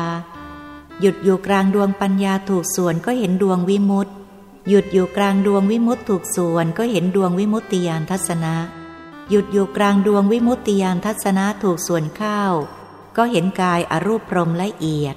[1.00, 4.12] หยุดอยู่กลางดวงปัญญาถูกส่วนก็เห็นดวงวิมุตติ
[4.68, 8.57] หยุดอยู่กลางดวงวิมุตถูกส่วนก็เห็นดวงวิมุตติยานทัศนะ
[9.30, 12.42] หยุดอยู่กลางดวงวิมุตติยานทัศนะถูกส่วนเข้า
[13.16, 15.16] ก็เห็นกายอรูปพรมละเอียด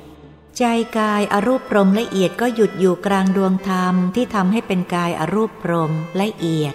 [0.58, 0.64] ใจ
[0.98, 5.92] กายอรูปพรมละเอียดก็หยุดอยู่กลางดวงธรรมที่ทำให้เป็นกายอรูปพรม
[6.22, 6.74] ละเอียด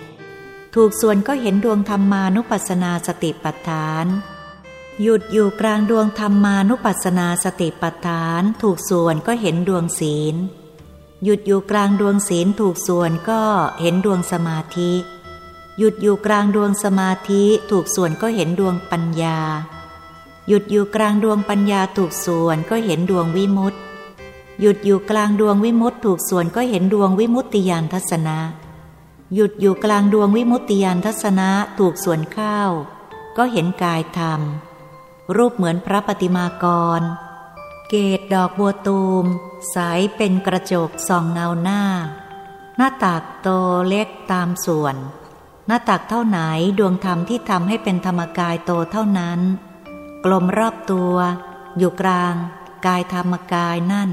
[0.75, 4.07] ถูกส่วนก็เห็นดวงธรรมานุปัสสนาสติปัฏฐาน
[5.03, 10.35] หยุดอยู่กลางดวงธรรมานุปัสสนาสติปัฏฐาน ถูกส่วนก็เห็นดวงศีล
[11.25, 13.43] หยุดอยู่กลางดวงศีลถูกส่วนก็
[13.81, 14.93] เห็นดวงสมาธิ
[15.79, 19.39] หยุดอยู่กลางดวงสมาธิถูกส่วนก็เห็นดวงปัญญา
[20.49, 23.79] หยุดอยู่กลางดวงปัญญาถูกส่วนก็เห็นดวงวิมุตติ
[24.61, 28.39] หยุดอยู่กลางดวงวิมุตติถูกส่วนก็เห็นดวงวิมุตติยานทัศนะ
[29.35, 32.61] หยุดอยู่กลางดวงวิมุตติยานทัศนะถูกส่วนเข้า
[33.37, 34.41] ก็เห็นกายธรรม
[35.37, 36.65] รูปเหมือนพระปฏิมาก
[36.99, 37.03] ร
[37.89, 39.25] เกตดอกบัวตูม
[39.71, 39.77] ใส
[40.17, 41.83] เป็นกระจกส่องเงาหน้า
[42.77, 43.49] หน้าตักโต
[43.89, 44.97] เล็กตามส่วน
[45.67, 46.39] หน้าตักเท่าไหน
[46.79, 49.41] ดวงธรรมที่ทำให้เป็นธรรมกายโตเท่านั้น
[50.25, 51.15] กลมรอบตัว
[51.79, 52.35] อยู่กลาง
[52.87, 54.11] กายธรรมกายนั่น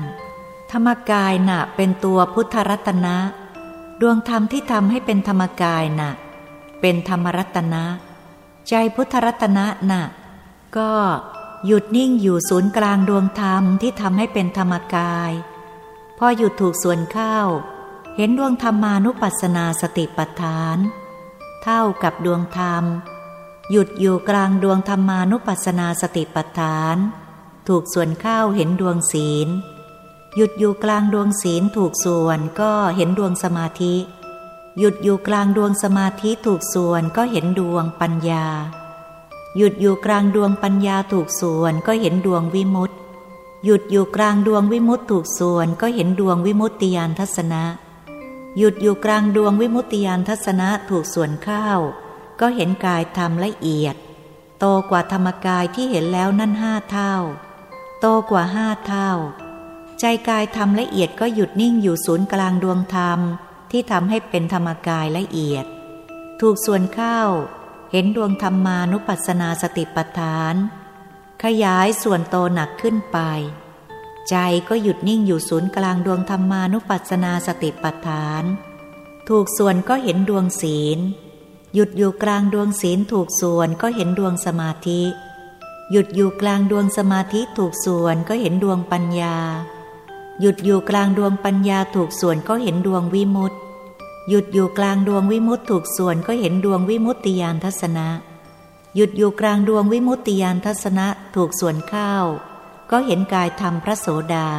[0.71, 3.17] ธรรมกายน่ะเป็นตัวพุทธรัตนะ
[4.01, 6.11] ดวงธรรมที่ทำให้เป็นธรรมกายน่ะ
[6.81, 7.83] เป็นธรรมรัตนะ
[8.67, 10.03] ใจพุทธรัตนะน่ะ
[10.77, 10.91] ก็
[11.65, 15.31] หยุดนิ่งอยู่ศูนย์กลางดวงธรรมที่ทำให้เป็นธรรมกาย
[16.17, 17.37] พอหยุดถูกส่วนเข้า
[18.15, 20.77] เห็นดวงธรรมานุปัสสนาสติปัฏฐาน
[21.63, 22.83] เท่ากับดวงธรรม
[23.71, 26.97] หยุดอยู่กลางดวงธรรมานุปัสสนาสติปัฏฐาน
[27.67, 29.47] ถูกส่วนเข้าเห็นดวงศีล
[30.35, 33.95] หยุดอยู่กลางดวงศีลถูกส่วนก็เห็นดวงสมาธิ
[34.79, 38.45] หยุดอยู่กลางดวงสมาธิถูกส่วนก็เห็นดวงปัญญา
[39.57, 42.95] หยุดอยู่กลางดวงปัญญาถูกส่วนก็เห็นดวงวิมุตติ
[43.65, 47.63] หยุดอยู่กลางดวงวิมุตติถูกส่วนก็เห็นดวงวิมุตติยานทัศนะ
[48.57, 51.67] หยุดอยู่กลางดวงวิมุตติยานทัศนะถูกส่วนเข้า
[52.39, 53.95] ก็เห็นกายธรรมละเอียด
[54.59, 57.13] โตกว่าธรรมกายที่เห็นแล้วนั่นห้าเท่า
[57.99, 59.11] โตกว่าห้าเท่า
[59.99, 63.19] ใจกายธรรมละเอียดก็หยุดนิ่งอยู่ศูนย์กลางดวงธรรม
[63.71, 65.65] ที่ทำให้เป็นธรรมกายละเอียด
[66.41, 67.19] ถูกส่วนเข้า
[67.91, 70.55] เห็นดวงธรรมานุปัสสนาสติปัฏฐาน
[71.43, 73.19] ขยายส่วนโตหนักขึ้นไป
[74.29, 74.35] ใจ
[74.69, 78.43] ก็หยุดนิ่งอยู่ศูนย์กลางดวงธรรมานุปัสสนาสติปัฏฐาน
[79.29, 80.99] ถูกส่วนก็เห็นดวงศีล
[81.73, 85.01] หยุดอยู่กลางดวงศีลถูกส่วนก็เห็นดวงสมาธิ
[85.91, 89.35] หยุดอยู่กลางดวงสมาธิถูกส่วนก็เห็นดวงปัญญา
[90.41, 93.57] หยุดอยู่กลางดวงปัญญาถูกส่วนก็เห็นดวงวิมุตติ
[94.29, 98.07] หยุดอยู่กลางดวงวิมุตถูกส่วนก็เห็นดวงวิมุตติยานทัศนะ
[98.95, 102.13] หยุดอยู่กลางดวงวิมุตติยานทัศนะถูกส่วนเข้า
[102.91, 104.49] ก็เห็นกายธรรมพระโสดา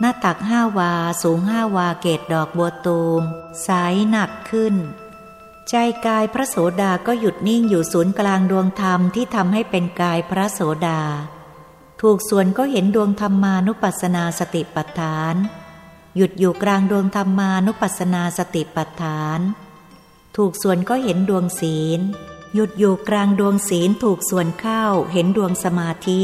[0.00, 0.92] หน้าตักห้าวา
[1.22, 3.22] สูงห้าวาเกตดอกบัวตูม
[3.66, 4.74] สายหนักขึ้น
[5.68, 5.74] ใจ
[6.06, 11.02] กายพระโสดาก็หยุดนิ่งอยู่ศูนย์กลางดวงธรรมที่ทำให้เป็นกายพระโสดา
[12.02, 15.34] ถูกส่วนก็เห็นดวงธรรมานุปัสสนาสติปัฏฐาน
[16.16, 19.40] หยุดอยู่กลางดวงธรรมานุปัสสนาสติปัฏฐาน
[20.36, 22.00] ถูกส่วนก็เห็นดวงศีล
[22.54, 26.22] หยุดอยู่กลางดวงศีลถูกส่วนเข้าเห็นดวงสมาธิ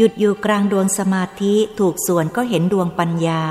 [0.00, 3.42] หยุดอยู่กลางดวงสมาธิถูกส่วนก็เห็นดวงปัญญา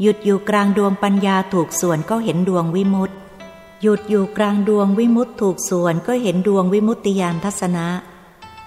[0.00, 3.16] หยุดอยู่กลางดวงปัญญาถูกส่วนก็เห็นดวงวิมุตติ
[3.82, 7.86] หยุดอยู่กลางดวงวิมุตติถูกส่วนก็เห็นดวงวิมุตติยานทัศนะ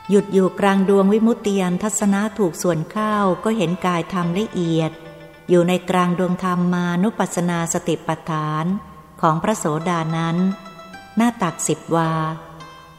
[0.10, 4.92] หยุดอยู่กลางดวงวิมุตติยานทัศนะถูกส่วนเข้าก็เห็นกายธรรมละเอียด
[5.50, 8.66] อยู่ในกลางดวงธรรมมานุปัสนาสติปัฏฐาน
[9.22, 10.38] ของพระโสดานั้น
[11.18, 12.12] หน้าตักสิบวา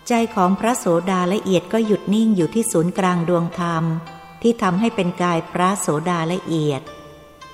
[0.09, 3.85] ใจของพระโสดาละเอียดก็หยุดนิ่งอยู่ที่ศูนย์กลางดวงธรรม
[4.43, 6.83] ที่ทำให้เป็นกายพระโสดาละเอียด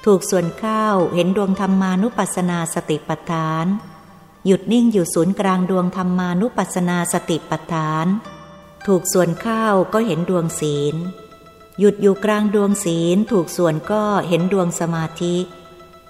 [0.04, 0.84] ถูกส่วนเข้า
[1.14, 3.66] เห็นดวงธรรมานุปัสนาสติปัฏฐาน
[4.46, 8.06] หยุดนิ่งอยู่ศูนย์กลางดวงธรรมานุปัสนาสติปัฏฐาน
[8.86, 10.94] ถูกส่วนเข้าก็เห็นดวงศีล
[11.78, 15.36] หยุดอยู่กลางดวงศีล ถูกส่วนก็เห็นดวงสมาธิ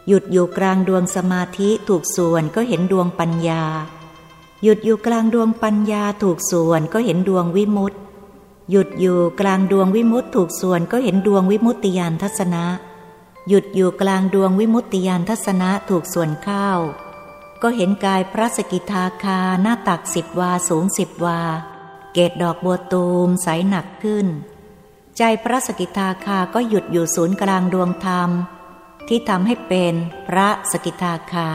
[0.09, 3.65] หยุดอยู่กลางดวงสมาธิ ถูกส่วนก็เห็นดวงปัญญา
[4.63, 7.99] หยุดอยู่กลางดวงปัญญาถูกส่วนก็เห็นดวงวิมุตติ
[8.71, 12.65] หยุดอยู่กลางดวงวิมุตติถูกส่วนก็เห็นดวงวิมุตติยานทัศนะ
[13.49, 16.69] หยุดอยู่กลางดวงวิมุตติยานทัศนะถูกส่วนเข้า
[17.63, 21.41] ก็เห็นกายพระสกิทาคาหน้าตักสิบวาสูงสิบวา
[22.13, 24.27] เกตดอกบัวตูมใสหนักขึ้น
[25.17, 28.31] ใจพระสกิทาคาก็หยุดอยู่ศูนย์กลางดวงธรรม
[29.09, 29.95] ที่ทำให้เป็น
[30.29, 31.51] พระสกิทาคา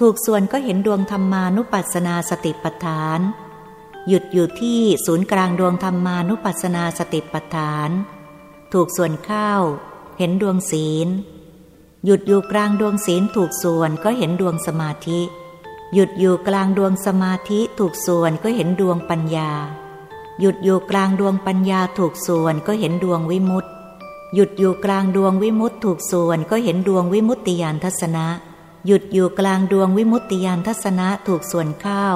[0.00, 3.20] ถูกส่วนก็เห็นดวงธรรมานุปัสสนาสติปัฏฐาน
[4.08, 7.90] หยุดอยู่ที่ศูนย์กลางดวงธรรมานุปัสสนาสติปัฏฐาน
[8.72, 9.52] ถูกส่วนเข้า
[10.18, 11.08] เห็นดวงศีล
[12.04, 15.20] หยุดอยู่กลางดวงศีลถูกส่วนก็เห็นดวงสมาธิ
[15.94, 19.50] หยุดอยู่กลางดวงสมาธิถูกส่วนก็เห็นดวงปัญญา
[20.40, 23.70] หยุดอยู่กลางดวงปัญญาถูกส่วนก็เห็นดวงวิมุตติ
[24.34, 28.26] หยุดอยู่กลางดวงวิมุตติถูกส่วนก็เห็นดวงวิมุตติยานทัศนะ
[28.90, 32.08] หยุดอยู่กลางดวงวิมุตติยานทัศนะถูกส่วนเข้า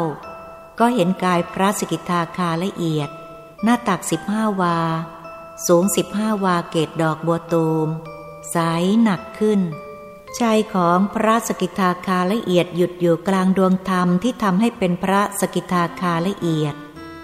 [0.79, 3.11] ก็เห็นกายพระสกิทาคาละเอียด
[3.63, 4.79] หน้าตักสิบห้าวา
[5.67, 7.89] สูงสิบห้าวาเกตดอกบัวตูม
[8.51, 8.57] ใส
[9.03, 9.61] หนักขึ้น
[10.37, 16.75] ใจของพระสกิทาคาละเอียดหยุดอยู่กลางดวงธรรมที่ทำให้เป็นพระสกิทาคาละเอียด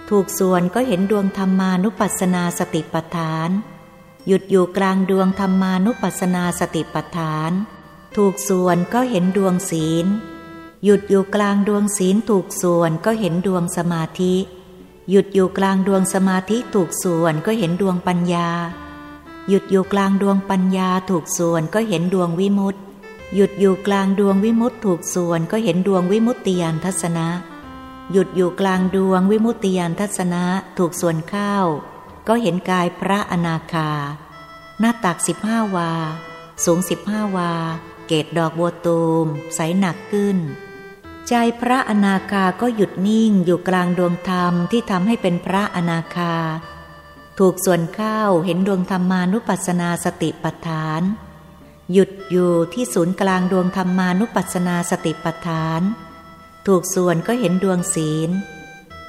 [0.09, 3.51] ถูกส่วนก็เห็นดวงธรรมานุปัสสนาสติปัฏฐาน
[4.27, 7.53] หยุดอยู่กลางดวงธรรมานุปัสสนาสติปัฏฐาน
[8.17, 10.07] ถูกส่วนก็เห็นดวงศีล
[10.85, 14.35] หยุดอยู่กลางดวงศีลถูกส่วนก็เห็นดวงสมาธิ
[15.11, 18.49] หยุดอยู่กลางดวงสมาธิถูกส่วนก็เห็นดวงปัญญา
[19.49, 22.81] หยุดอยู่กลางดวงปัญญาถูกส่วนก็เห็นดวงวิมุตติ
[23.35, 27.29] หยุดอยู่กลางดวงวิมุตติถูกส่วนก็เห็นดวงวิมุตติยานทัศนะ
[28.13, 30.45] หยุดอยู่กลางดวงวิมุตติยานทัศนะ
[30.79, 31.55] ถูกส่วนเข้า
[32.29, 33.91] ก็เห็นกายพระอนาคา
[34.81, 35.93] หน้าตักสิบห้าวา
[36.65, 37.53] สูงสิบห้าวา
[38.09, 40.39] เกตดอกบัวตูม ใสหนักขึ้น
[41.29, 46.35] ใจพระอนาคาก็หยุดนิ่งอยู่กลางดวงธรรมที่ทำให้เป็นพระอนาคา
[47.39, 51.03] ถูกส่วนเข้าเห็นดวงธรรมานุปัสสนาสติปัฏฐาน
[51.93, 55.83] หยุดอยู่ที่ศูนย์กลางดวงธรรมานุปัสสนาสติปัฏฐาน
[56.67, 58.31] ถูกส่วนก็เห็นดวงศีล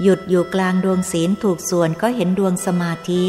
[0.04, 3.24] หยุดอยู่กลางดวงศีลถูกส่วนก็เห็นดวงสมาธิ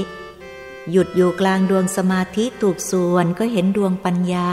[0.91, 4.51] หยุดอยู่กลางดวงสมาธิถูกส่วนก็เห็นดวงปัญญา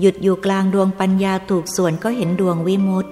[0.00, 3.10] หยุดอยู่กลางดวงปัญญาถูกส่วนก็เห็นดวงวิมุตติ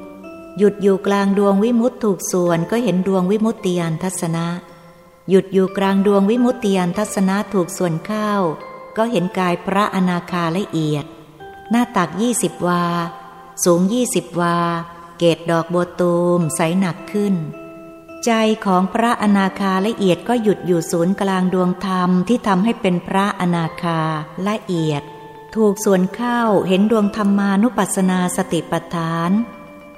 [0.59, 4.47] หยุดอยู่กลางดวงวิมุตติถูกส่วนก็เห็นดวงวิมุตติยานทัศนะ
[5.31, 8.33] หยุดอยู่กลางดวงวิมุตติยานทัศนะถูกส่วนเข้า
[8.97, 11.05] ก็เห็นกายพระอนาคาละเอียด
[11.70, 12.85] หน้าตักยี่สิบวา
[13.64, 14.59] สูงยี่สิบวา
[15.18, 17.35] เกตดอกบัวตูมใสหนักขึ้น
[18.25, 18.33] ใจ
[18.64, 24.01] ของพระอนาคาละเอียดก็หยุดอยู่ศูนย์กลางดวงธรรมที่ทำให้เป็นพระอนาคา
[24.47, 25.03] ละเอียด
[25.57, 29.31] ถูกส่วนเข้าเห็นดวงธรรมานุปัสสนาสติปัฏฐาน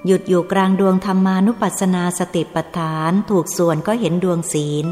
[0.07, 4.87] หยุดอยู่กลางดวงธรรมานุปัสสนาสติปัฏฐาน ถูกส่วนก็เห็นดวงศีล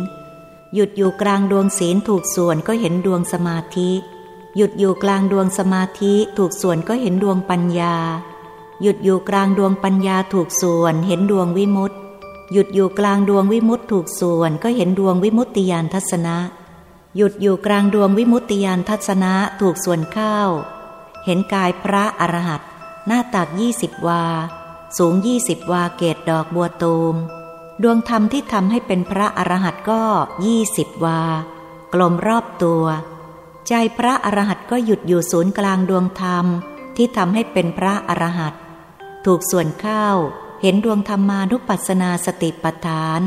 [0.75, 3.91] หยุดอยู่กลางดวงศีลถูกส่วนก็เห็นดวงสมาธิ
[4.57, 7.97] หยุดอยู่กลางดวงสมาธิถูกส่วนก็เห็นดวงปัญญา
[8.83, 11.97] หยุดอยู่กลางดวงปัญญาถูกส่วนเห็นดวงวิมุตติ
[12.53, 16.37] หยุดอยู่กลางดวงวิมุตติถูกส่วนก็เห็นดวงวิมุตติยานทัศนะ
[17.17, 20.39] หยุดอยู่กลางดวงวิมุตติยานทัศนะถูกส่วนเข้า
[21.25, 22.63] เห็นกายพระอรหัต
[23.07, 24.25] หน้าตักยี่สิบวา
[24.99, 27.15] สูงยี่สิบวาเกตดอกบัวตูม
[27.83, 30.03] ดวงธรรมที่ทำให้เป็นพระอรหัตก็
[30.45, 31.23] ยี่สิบวา
[31.95, 32.85] กลมรอบตัว
[33.69, 36.47] ใจพระอรหัตก็หยุดอยู่ศูนย์กลางดวงธรรม
[36.97, 38.55] ที่ทำให้เป็นพระอรหัต
[39.25, 40.07] ถูกส่วนเข้า
[40.63, 43.21] เห็นดวงธรรมานุปัสสนาสติปัฏฐาน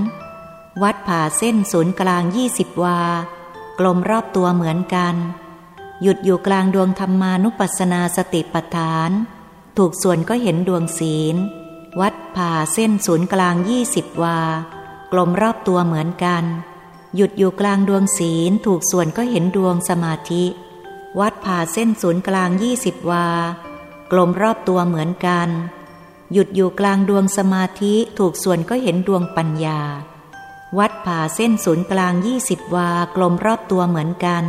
[0.82, 3.02] วัดผ่าเส้นศูนย์กลางยี่สิบวา
[3.79, 5.15] กลมรอบตัวเหมือนกัน
[6.01, 9.11] หยุดอยู่กลางดวงธรรมานุปัสสนาสติปัฏฐาน
[9.77, 11.35] ถูกส่วนก็เห็นดวงศีล
[11.99, 14.39] วัดผ่าเส้นศูนย์กลางยี่สิบวา
[15.11, 16.43] กลมรอบตัวเหมือนกัน
[17.15, 20.45] หยุดอยู่กลางดวงศีลถูกส่วนก็เห็นดวงสมาธิ
[21.19, 23.27] วัดผ่าเส้นศูนย์กลางยี่สิบวา
[24.11, 25.49] กลมรอบตัวเหมือนกัน
[26.33, 29.81] หยุดอยู่กลางดวงสมาธิถูกส่วนก็เห็นดวงปัญญา
[30.77, 34.43] วัดผ่าเส้นศูนย์กลางยี่สิบวากลมรอบตัวเหมือนกัน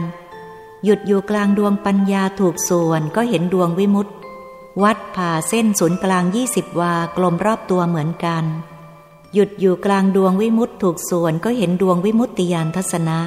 [0.85, 4.13] หยุดอยู่กลางดวงปัญญาถูกส่วนก็เห็นดวงวิมุตติ
[4.83, 8.45] วัดผ่าเส้นศูนย์กลางยี่สิบวากลมรอบตัวเหมือนกัน
[9.35, 13.19] หยุดอยู่กลางดวงวิมุตติถูกส่วนก็เห็นดวงวิมุตติยานทัศนะ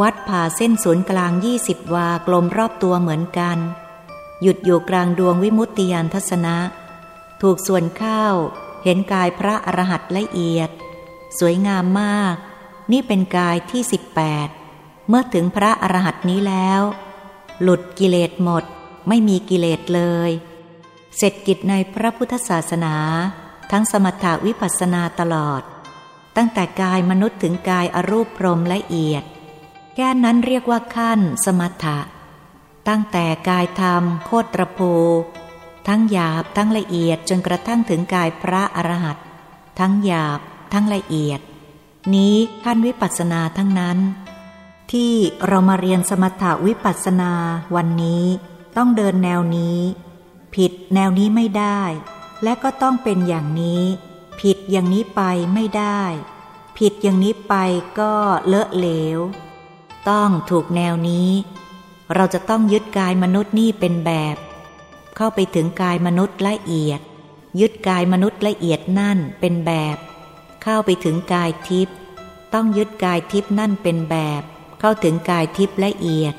[0.00, 3.58] วัดผ่าเส้นศูนย์กลางยี่สิบวากลมรอบตัวเหมือนกัน
[4.42, 6.56] หยุดอยู่กลางดวงวิมุตติยานทัศนะ
[7.42, 8.24] ถูกส่วนเข้า
[8.84, 10.70] เห็นกายพระอรหันต์ละเอียด
[11.38, 12.36] สวยงามมาก
[12.92, 14.48] นี่เป็นกายที่สิบแปด
[15.08, 16.82] เมื่อถึงพระอรหันต์นี้แล้ว
[17.62, 18.64] หลุดกิเลสหมด
[19.08, 20.30] ไม่มีกิเลสเลย
[21.16, 22.94] เสร็จกิจในพระพุทธศาสนา
[23.70, 25.62] ทั้งสมถาวิปัสสนาตลอด
[26.36, 29.24] ตั้งแต่กายมนุษย์ถึงกายอรูปพรมละเอียด
[29.94, 31.98] แค่นั้นเรียกว่าขั้นสมถะ
[32.88, 34.94] ตั้งแต่กายธรรม โคตรภู
[35.88, 39.24] ทั้งหยาบทั้งละเอียดจนกระทั่งถึงกายพระอรหันต์
[39.80, 40.40] ทั้งหยาบ
[40.72, 41.40] ทั้งละเอียด
[42.14, 43.98] นี้ขั้นวิปัสสนาทั้งนั้น
[44.92, 45.14] ที่
[45.46, 47.32] เรามาเรียนสมถาวิปัสสนา
[47.76, 48.24] วันนี้
[48.76, 49.78] ต้องเดินแนวนี้
[50.54, 51.80] ผิดแนวนี้ไม่ได้
[52.42, 53.82] และก็ต้องเป็นอย่างนี้
[54.40, 55.22] ผิดอย่างนี้ไป
[55.54, 56.02] ไม่ได้
[56.78, 57.54] ผิดอย่างนี้ไป
[58.00, 58.14] ก็
[58.46, 59.18] เลอะเหลว
[60.10, 61.30] ต้องถูกแนวนี้
[62.14, 64.36] เราจะต้องยึดกายมนุษย์นี่เป็นแบบ
[65.16, 67.00] เข้าไปถึงกายมนุษย์ละเอียด
[67.60, 69.96] ยึดกายมนุษย์ละเอียดนั่นเป็นแบบ
[70.62, 71.94] เข้าไปถึงกายทิพย์
[72.54, 74.42] ต้องยึดกายทิพย์นั่นเป็นแบบ
[74.80, 76.34] เข้าถึงกายทิพย์ละเอียด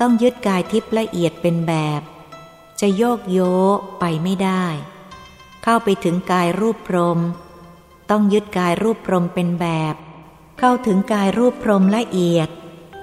[0.00, 2.02] ต้องยึดกายทิพย์ละเอียดเป็นแบบ
[2.80, 3.38] จะโยกโย
[4.00, 4.64] ไปไม่ได้
[5.62, 7.18] เข้าไปถึงกายรูปพรม
[8.10, 9.94] ต้องยึดกายรูปพรมเป็นแบบ
[10.58, 12.48] เข้าถึงกายรูปพรมละเอียด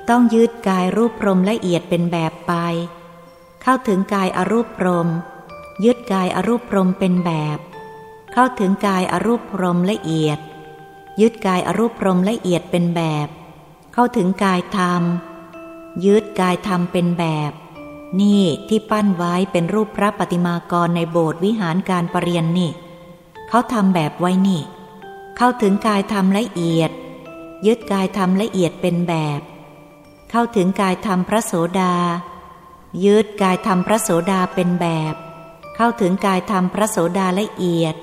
[0.10, 2.54] ต้องยึดกายรูปพรมละเอียดเป็นแบบไป
[3.62, 5.08] เข้าถึงกายอรูปพรม
[5.86, 7.58] ยึดกายอรูปพรมเป็นแบบ
[8.40, 10.40] เข้าถึงกายอรูปพรมละเอียด
[11.22, 13.28] ยึดกายอรูปพรมละเอียดเป็นแบบ
[13.94, 15.04] เข้าถึงกายธรรม
[16.06, 17.52] ยึดกายธรรมเป็นแบบ
[18.20, 22.72] นี่ที่ปั้นไว้เป็นรูปพระปฏิมากรในโบสถ์วิหารการประเรียนนี่
[23.50, 24.62] เขาทำแบบไว้นี่
[25.38, 26.92] เข้าถึงกายธรรมละเอียด
[27.66, 29.42] ยึดกายธรรมละเอียดเป็นแบบ
[30.32, 31.96] เข้าถึงกายธรรมพระโสดา
[33.06, 35.16] ยึดกายธรรมพระโสดาเป็นแบบ
[35.76, 37.96] เข้าถึงกายธรรมพระโสดาละเอียด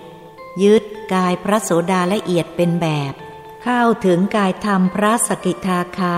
[0.63, 0.83] ยึด
[1.15, 3.13] กายพระโสดาละเอียดเป็นแบบ
[3.63, 6.17] เข้าถึงกายธรรมพระสกิทาคา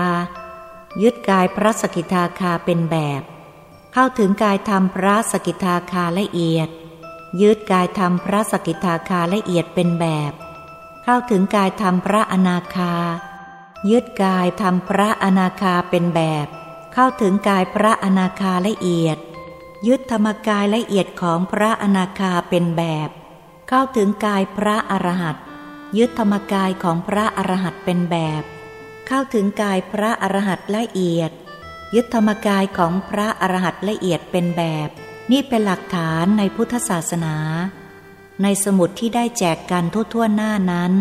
[1.01, 3.21] ยึดกายพระสกิทาคาเป็นแบบ
[3.93, 6.69] เข้าถึงกายธรรมพระสกิทาคาละเอียด
[7.41, 10.33] ยึดกายธรรมพระสกิทาคาละเอียดเป็นแบบ
[11.03, 12.93] เข้าถึงกายธรรมพระอนาคา
[13.89, 16.47] ยึดกายธรรมพระอนาคาเป็นแบบ
[16.93, 19.17] เข้าถึงกายพระอนาคาละเอียด
[19.87, 23.09] ยึดธรรมกายละเอียดของพระอนาคาเป็นแบบ
[23.69, 25.37] เข้าถึงกายพระอรหัต
[25.97, 28.43] ยึดธรรมกายของพระอรหัตเป็นแบบ
[29.07, 31.31] เข้าถึงกายพระอรหัตละเอียด
[31.95, 34.89] ยึดธรรมกายของพระอรหัตละเอียดเป็นแบบ
[35.31, 37.35] นี่เป็นหลักฐานในพุทธศาสนา
[38.43, 40.93] ในสมุดที่ได้แจกกันทั่วๆหน้านั้น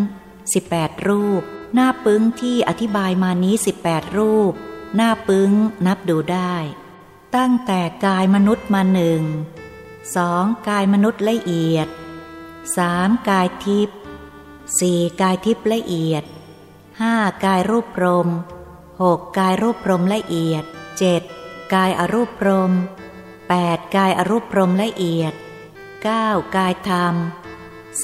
[0.49, 1.43] 18 รูป
[1.75, 4.53] หน้าปึ้งที่อธิบายมานี้ 18 รูป
[4.97, 5.53] หน้าปึ้ง
[5.87, 6.55] นับดูได้
[7.37, 9.23] ตั้งแต่กายมนุษย์มาหนึ่ง
[10.17, 11.89] สองกายมนุษย์ละเอียด
[12.77, 13.99] สามกายทิพย์
[14.79, 16.25] สี่กายทิพย์ละเอียด
[17.01, 18.29] ห้ากายรูปพรม
[19.03, 20.65] หกกายรูปพรมละเอียด
[20.99, 21.23] เจ็ด
[21.75, 22.73] กายอรูปพรม
[23.49, 25.35] แปดกายอรูปพรมละเอียด
[26.03, 27.15] เก้ากายธรรม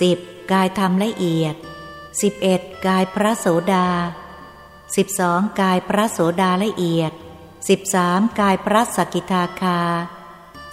[0.01, 0.19] สิบ
[0.53, 1.55] กายธรรมละเอียด
[2.21, 3.89] สิบเอ็ดกายพระโสดา
[4.97, 7.13] สิบสองกายพระโสดาละเอียด
[7.69, 9.81] สิบสามกายพระสกิทาคา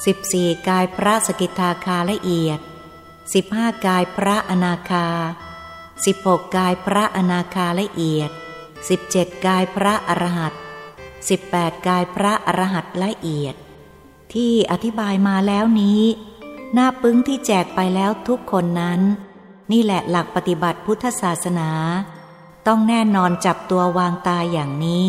[0.06, 2.60] สิบสี่กายพระสกิทาคาละเอียด
[3.34, 5.08] สิบห้ากายพระอนาคา
[6.06, 8.32] สิบหกกายพระอนาคาละเอียด
[8.90, 10.54] สิบเจ็ดกายพระอรหัต
[11.30, 13.56] สิบแปดกายพระอรหัตละเอียด
[14.34, 16.02] ที่อธิบายมาแล้วนี้
[16.74, 19.02] หน้าปึ้งที่แจกไปแล้วทุกคนนั้น
[19.72, 21.70] นี่แหละหลักปฏิบัติพุทธศาสนา
[22.68, 25.06] ต้องแน่นอนจับตัววางตาอย่างนี้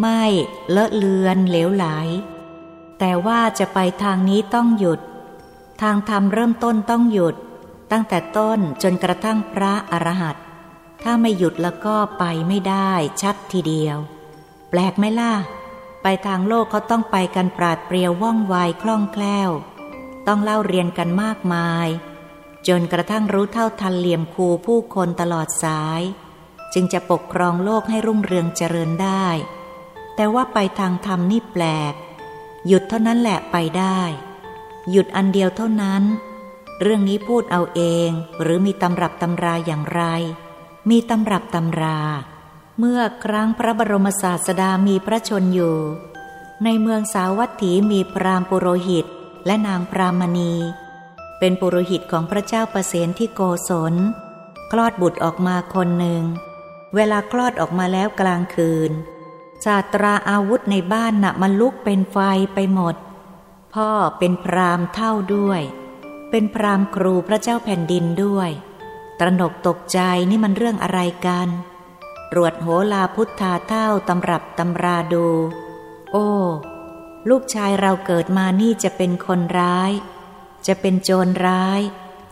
[0.00, 0.22] ไม่
[0.70, 1.86] เลอะเลือนเหลวไหล
[2.98, 5.00] แต่ว่าจะไปทางนี้ต้องหยุด
[5.82, 7.34] ทางธรรมเริ่มต้นต้องหยุด
[7.92, 10.42] ตั้งแต่ต้นจนกระทั่งพระอรหันต์
[11.02, 13.98] ถ้าไม่หยุดแล้วก็ไปไม่ได้ชัดทีเดียว
[14.70, 15.32] แปลกไหมล่ะ
[16.02, 19.50] ไปทางโลกเขาต้องไปกันปราดเปรียวว่องไวคล่องแคล่ว
[20.26, 21.88] ต้องเล่าเรียนกันมากมาย
[22.68, 26.02] จนกระทั่งรู้เท่าทันเหลี่ยมคูผู้คนตลอดสาย
[26.72, 29.26] จึงจะปกครองโลกให้รุ่งเรืองเจริญได้
[30.16, 31.94] แต่ว่าไปทางธรรมนี่แปลก
[32.66, 34.00] หยุดเท่านั้นแหละไปได้
[34.90, 36.02] หยุดอันเดียวเท่านั้น
[36.84, 38.10] เรื่องนี้พูดเอาเอง
[38.42, 40.02] หรือมีตำรับตำราอย่างไร
[40.90, 41.98] มีตำรับตำรา
[42.78, 45.76] เมื่อครั้งพระบรมศาสดามีพระชนอยู่
[46.64, 49.06] ในเมืองสาวัตถีมีพรามปุโรหิต
[49.46, 50.52] และนางพรามณี
[51.38, 53.94] เป็นปุโรหิตของพระเจ้าประเสนที่โกศล
[54.72, 56.22] คลอดบุตรออกมาคนหนึ่ง
[56.94, 58.90] เวลาคลอดออกมาแล้วกลางคืน
[59.64, 62.18] ศาตราอาวุธในบ้านนะ่ะมันลุกเป็นไฟ
[62.54, 62.94] ไปหมด
[63.74, 65.62] พ่อเป็นพรามเท่าด้วย
[66.34, 68.50] เป็นพรามครูพระเจ้าแผ่นดินด้วย
[69.20, 71.48] ตระหนกตกใจนี่มันเรื่องอะไรกัน
[72.34, 75.26] รวดโหลาพุทธาเท่าตำรับตำราดู
[76.12, 76.28] โอ้
[77.28, 79.92] ลูกชายเราเกิดมานี่จะเป็นคนร้าย
[80.66, 81.80] จะเป็นโจรร้าย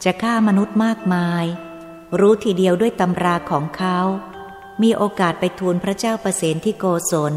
[0.04, 1.44] จะฆ่ามนุษย์มากมาย
[2.20, 3.98] รู้ทีเดียวด้วยตำราของเขา
[4.82, 7.34] มีโอกาสไปทูลพระเจ้าประเสนที่โกศล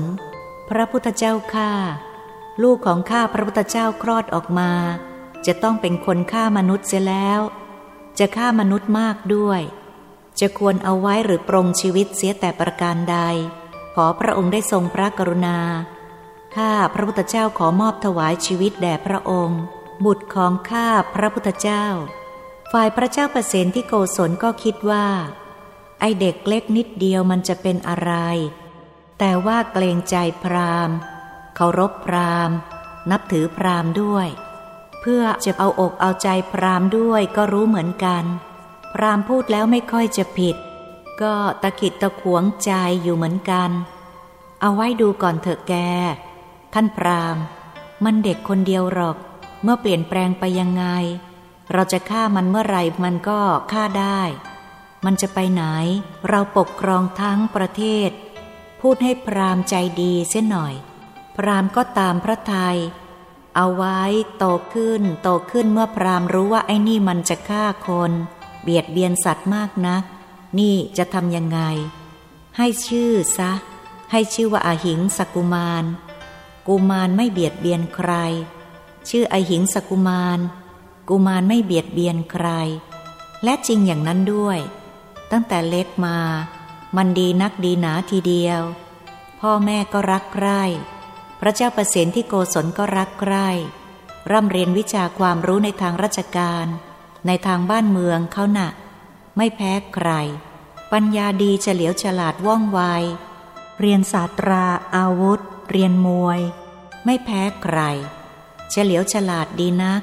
[0.69, 1.71] พระพุทธเจ้าข้า
[2.63, 4.71] ลูกของข้าพระพุทธเจ้าคลอดออกมา
[5.47, 7.41] จะต้องเป็นคนฆ่ามนุษย์เสียแล้ว
[8.19, 9.61] จะฆ่ามนุษย์มากด้วย
[10.39, 13.17] จะควรเอาไว้หรือปรงชีวิตเสียแต่ประการใด
[13.95, 15.57] ขอพระองค์ได้ทรงพระกรุณา
[16.55, 19.61] ข้าพระพุทธเจ้าขอมอบถวายชีวิตแด่พระองค์
[20.05, 21.85] บุตรของข้าพระพุทธเจ้า
[22.71, 25.07] ฝ่ายพระเจ้าประเสนที่โกศลก็คิดว่า
[25.99, 28.11] ไอเด็กเล็กนิดเดียวมันจะเป็นอะไร
[29.19, 30.89] แต่ว่าเกรงใจพราม
[31.55, 32.51] เคารพพราม
[33.11, 34.27] นับถือพรามด้วย
[35.05, 38.23] เพื่อจะเอาอกเอาใจพรามด้วยก็รู้เหมือนกัน
[38.93, 40.55] พรามพูดแล้วไม่ค่อยจะผิด
[41.21, 43.69] ก็ตะขิดตะขวงใจอยู่เหมือนกัน
[44.61, 45.73] เอาไว้ดูก่อนเถอะแก
[46.73, 47.37] ท่านพราม
[48.03, 49.17] มันเด็กคนเดียวหรอก
[49.63, 50.85] เมื่อเปลี่ยนแปลงไปยังไง
[51.73, 53.39] เราจะฆ่ามันเมื่อไรมันก็
[53.71, 54.21] ฆ่าได้
[55.05, 55.63] มันจะไปไหน
[56.29, 58.09] เราปกครองทั้งประเทศ
[58.81, 60.73] พูดให้พรามใจดีเสียหน่อย
[61.35, 62.77] พรามก็ตามพระทยัย
[63.55, 63.99] เอาไว้
[64.37, 68.11] โตขึ้น โตขึ้นเมื่อพรามรู้ว่าไอ้นี่มันจะฆ่าคน
[68.63, 70.03] เบียดเบียนสัตว์มากนัก
[70.59, 71.59] นี่จะทำยังไง
[72.57, 73.51] ให้ชื่อซะ
[74.11, 75.83] ให้ชื่อว่าอาหิงสกุมาร
[76.67, 78.11] กุมารไม่เบียดเบียนใคร
[79.09, 80.39] ชื่ออาหิงสกุมาร
[81.09, 82.47] กุมารไม่เบียดเบียนใคร
[83.43, 84.59] และจริงอย่างนั้นด้วย
[85.31, 86.17] ตั้งแต่เล็กมา
[86.95, 88.61] มันดีนักดีหนาทีเดียว
[89.39, 90.63] พ่อแม่ก็รักใคร่
[91.45, 93.49] พระเจ้าประเสนที่โกศลก็รักใคร่
[94.31, 96.65] ร่ำเรียนวิชาความรู้ในทางราชการ
[97.27, 98.69] ในทางบ้านเมืองเขาหนะ่ะ
[99.37, 100.09] ไม่แพ้ใคร
[100.91, 102.81] ปัญญาดีเฉลียวฉลาดว่องไว
[103.79, 104.65] เรียนศาสตรา
[104.95, 105.39] อาวุธ
[105.69, 106.39] เรียนมวย
[107.05, 107.79] ไม่แพ้ใคร
[108.71, 110.01] เฉลียวฉลาดดีนัก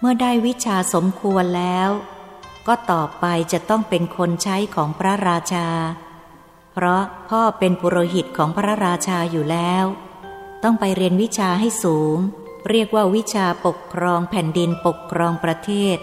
[0.00, 1.90] เมื่อได้วิชาสมควรแล้ว
[2.66, 5.68] ก็ต่อไปจะต้องเป็นคนใช้ของพระราชา
[6.72, 9.86] เพราะพ่อเป็นปุโรหิตของพระราชาอยู่แล้ว
[10.62, 12.18] ต้องไปเรียนวิชาให้สูง
[12.68, 15.98] เรียกว่าวิชาปกครองแผ่นดินปกครองประเทศ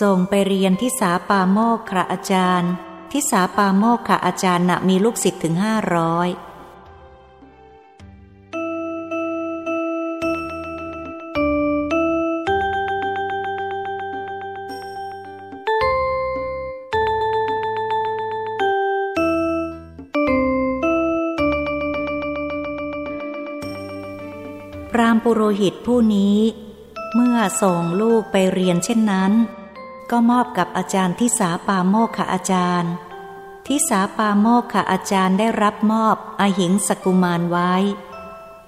[0.00, 2.72] ส่งไปเรียนที่สาปาโมกขอาจารย์
[3.12, 6.28] ที่สาปาโมกขอาจารย์นะมีลูกศิษย์ถึงห้าร้อย
[24.98, 26.38] รามปุโรหิตผู้นี้
[27.14, 29.32] เมื่อส่งลูกไปเรียนเช่นนั้น
[30.10, 32.92] ก็มอบกับอาจารย์ทิสาปาโมกขอาจารย์
[33.66, 37.72] ทิสาปาโมกขอาจารย์ได้รับมอบอหิงสกุมารไว้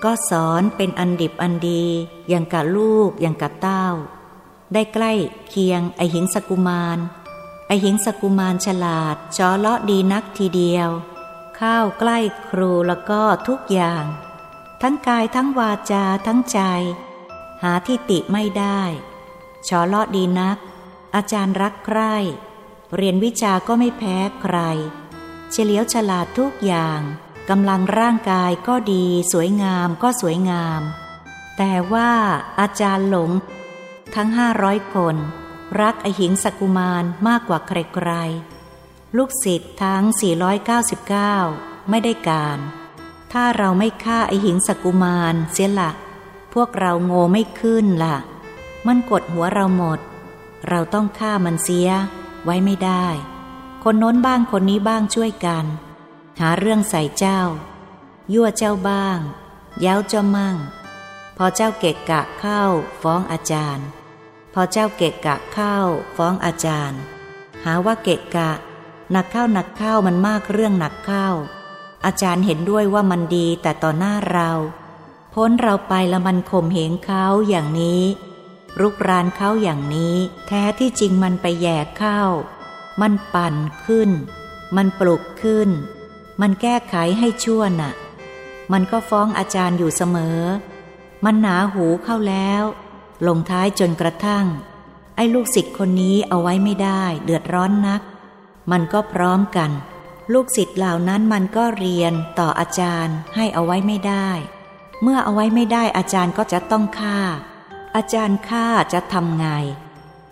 [0.04, 1.84] ก็สอนเป็นอันดิบอันดี
[2.28, 3.86] อย่างกับลูกอย่างกับเต้า
[4.72, 5.12] ได้ใกล้
[5.48, 6.98] เคียงอหิงสกุมาร
[7.70, 10.88] อหิงสกุมารฉลาดจอเลาะดีนักทีเดียว
[11.58, 12.18] ข้าวใกล้
[12.48, 14.04] ครูแล้วก็ทุกอย่าง
[14.82, 16.60] ทั้งกายทั้งวาจาทั้งใจ
[17.62, 18.80] หาที่ติไม่ได้
[19.68, 20.58] ชอเลาะดีนัก
[21.14, 22.14] อาจารย์รักใคร่
[22.96, 24.56] เรียนวิชาก็ไม่แพ้ใคร
[25.50, 27.00] เฉลียวฉลาดทุกอย่าง
[27.50, 30.82] กำลังร่างกายก็ดี สวยงามก็สวยงาม
[31.56, 32.10] แต่ว่า
[32.60, 33.30] อาจารย์หลง
[34.14, 35.16] ทั้งห้าร้อยคน
[35.80, 40.02] รักอหิงสกุมารมากกว่าใครๆ ลูกศิษย์ทั้ง
[41.36, 42.58] 499 ไม่ได้การ
[43.32, 45.90] ถ้าเราไม่ฆ่าไอหิงสกุมารเสียละ
[46.54, 48.16] พวกเราโง่ไม่ขึ้นละ่ะ
[48.86, 49.98] มันกดหัวเราหมด
[50.68, 51.88] เราต้องฆ่ามันเสีย
[52.44, 53.06] ไว้ไม่ได้
[53.82, 55.64] คนโน้นบ้างคนนี้บ้างช่วยกัน
[56.40, 57.40] หาเรื่องใส่เจ้า
[58.32, 59.18] ยั่วเจ้าบ้าง
[59.84, 60.56] ย้าวเจ้ามั่ง
[61.36, 62.62] พอเจ้าเกะกะเข้า
[63.02, 63.86] ฟ้องอาจารย์
[64.54, 65.76] พอเจ้าเกะกะเข้า
[66.16, 67.00] ฟ้องอาจารย์
[67.64, 68.50] หาว่าเกะกะ
[69.12, 71.28] หนักเข้าหนักเข้ามันมากเรื่องหนักเข้า
[72.04, 74.50] อาจารย์เห็นด้วยว่ามันดีแต่ต่อหน้าเรา
[75.34, 78.02] พ้นเราไปแล้วมันข่มเหงเขาอย่างนี้
[78.80, 80.16] รุกรานเขาอย่างนี้
[80.46, 82.22] แท้ที่จริงมันไปแย่เข้า
[83.00, 84.10] มันปั่นขึ้น
[84.76, 85.70] มันปลุกขึ้น
[86.40, 87.92] มันแก้ไขให้ชั่วน่ะ
[88.72, 90.40] มันก็ฟ้องอาจารย์อยู่เสมอ
[91.24, 92.62] มันหนาหูเข้าแล้ว
[93.26, 94.46] ลงท้ายจนกระทั่ง
[95.16, 98.02] ไอ้ลูกศิษย์คนนี้เอาไว้ไม่ได้ เดือดร้อนนัก
[98.70, 99.70] มันก็พร้อมกัน
[100.32, 104.30] ลูกศิษย์เหล่านั้นมันก็เรียนต่ออาจารย์ให้เอาไว้ไม่ได้
[105.02, 107.18] เมื่อเอาไว้ไม่ได้อาจารย์ก็จะต้องฆ่า
[107.96, 109.46] อาจารย์ฆ่าจะทำไง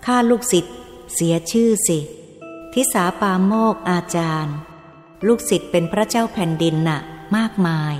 [0.07, 0.74] ฆ่าลูกศิษย์
[1.14, 1.99] เสียชื่อสิ
[2.72, 4.55] ทิสาปาโมกอาจารย์
[5.26, 7.01] ลูกศิษย์เป็นพระเจ้าแผ่นดินน่ะ
[7.36, 7.95] มากมาย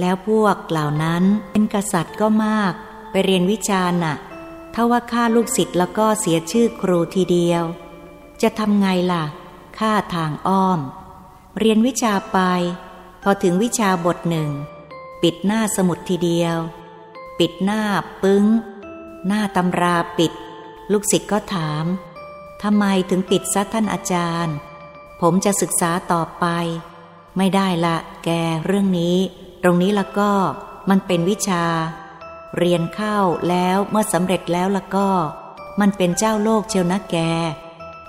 [0.00, 2.72] แล้วพวกเหล่านั้นเป็นกษัตริย์ก็มาก
[3.10, 4.14] ไปเรียนวิชาน่ะ
[4.74, 7.64] ถ้าว่าฆ่าลูกศิษย์แล้วก็เสียชื่อครูทีเดียว
[8.42, 9.24] จะทำไงล่ะ
[9.78, 10.80] ฆ่าทางอ้อม
[11.58, 12.38] เรียนวิชาไป
[13.22, 14.50] พอถึงวิชาบทหนึ่ง
[15.22, 16.56] ปิดหน้าสมุดทีเดียว
[17.38, 17.82] ปิดหน้า
[18.22, 18.44] ปึ้ง
[19.26, 20.32] หน้าตำราปิด
[20.92, 21.84] ลูกศิษย์ก็ถาม
[22.62, 24.54] ทำไมถึงปิดซะท่านอาจารย์
[25.20, 26.46] ผมจะศึกษาต่อไป
[27.36, 28.30] ไม่ได้ละแก
[28.66, 29.16] เรื่องนี้
[29.62, 30.30] ตรงนี้ล้วก็
[30.90, 31.64] มันเป็นวิชา
[32.58, 35.08] เรียนเข้าแล้วเมื่อสำเร็จแล้วล้วก็
[35.80, 37.16] มันเป็นเจ้าโลกเชียวนะแก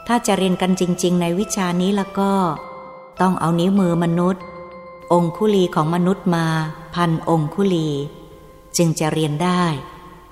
[0.07, 2.31] ถ้าจะเรียนกันจริง ๆ ในวิชานี้ล้วก็
[3.21, 4.43] ต้องเอานิ้วมือมนุษย์
[5.13, 6.45] องคุลีของมนุษย์มา
[6.95, 7.89] พันองคุลี
[8.77, 9.63] จึงจะเรียนได้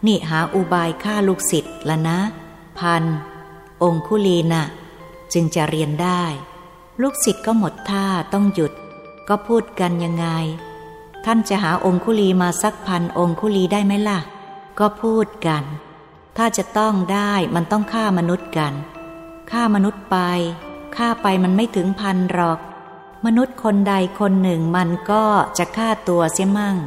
[0.06, 2.20] นี่หาอุบายฆ่าลูกศิษย์ละนะ
[2.80, 3.04] พัน
[3.84, 4.66] องคุลีนะ่ะ
[5.34, 6.24] จึงจะเรียนได้
[7.02, 8.74] ลูกศิษย์ก็หมดท่าต้องหยุด
[9.30, 10.28] ก็พูดกันยังไง
[11.26, 14.20] ท่านจะหาองคุลีมาสักพันองคุลีได้ไหมล่ะ
[14.80, 15.64] ก็พูดกัน
[16.38, 18.74] ถ้าจะต้องได้มันต้องฆ่ามนุษย์กัน
[19.52, 20.18] ฆ่ามนุษย์ไป
[20.96, 22.60] ฆ่าไปมันไม่ถึงพันหรอก
[23.26, 25.26] มนุษย์คนใดคนหนึ่งมันก็
[25.58, 26.78] จะฆ่าตัวเสียมั่ง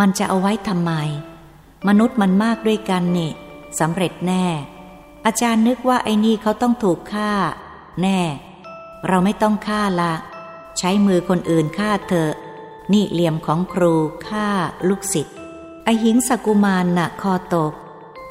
[0.00, 0.92] มันจะเอาไว้ทำไม
[1.88, 3.30] มนุษย์มันมากด้วยกันนี่
[3.80, 4.46] สำเร็จแน่
[5.26, 7.30] อาจารย์นึกว่าไอ้นี่เขาต้องถูกฆ่า
[8.02, 8.20] แน่
[9.08, 10.14] เราไม่ต้องฆ่าละ
[10.78, 12.32] ใช้มือคนอื่นฆ่าเถอ
[12.92, 13.94] นี่เหลี่ยมของครู
[14.28, 14.48] ฆ่า
[14.88, 15.36] ลูกศิษย์
[15.84, 17.72] ไอหิงสกุมารน่ะคอตก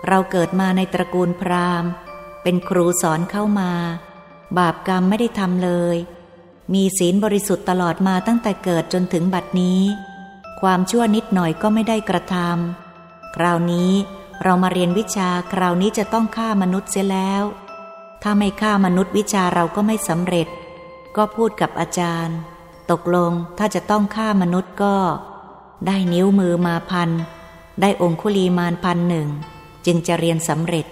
[0.08, 1.90] เราเกิดมาในตระกูลพราหมณ์
[2.44, 3.72] เป็นครูสอนเข้ามา
[4.58, 5.98] บาปกรรมไม่ได้ทำเลย
[6.74, 9.82] มีศีลบริสุทธิ์ตลอดมาตั้งแต่เกิดจนถึงบัดนี้
[10.62, 13.92] ความชั่วนิดหน่อยก็ไม่ได้กระทำคราวนี้
[14.44, 17.44] เรามาเรียนวิชาคราวนี้จะต้องฆ่ามนุษย์เสียแล้ว
[18.24, 20.48] ถ้าไม่ฆ่ามนุษย์วิชาเราก็ไม่สำเร็จ
[21.16, 22.38] ก็พูดกับอาจารย์
[22.92, 24.96] ตกลงถ้าจะต้องฆ่ามนุษย์ก็
[25.88, 27.10] ได้นิ้วมือมาพัน
[27.82, 29.28] ได้องคุลีมานพันหนึ่ง
[29.86, 30.86] จึงจะเรียนสำเร็จ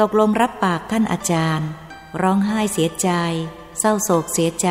[0.00, 1.68] ตกลงรับปากท่านอาจารย์
[2.22, 3.08] ร้องไห้เสียใจ
[3.82, 4.70] เศร้าโศกเสียใจ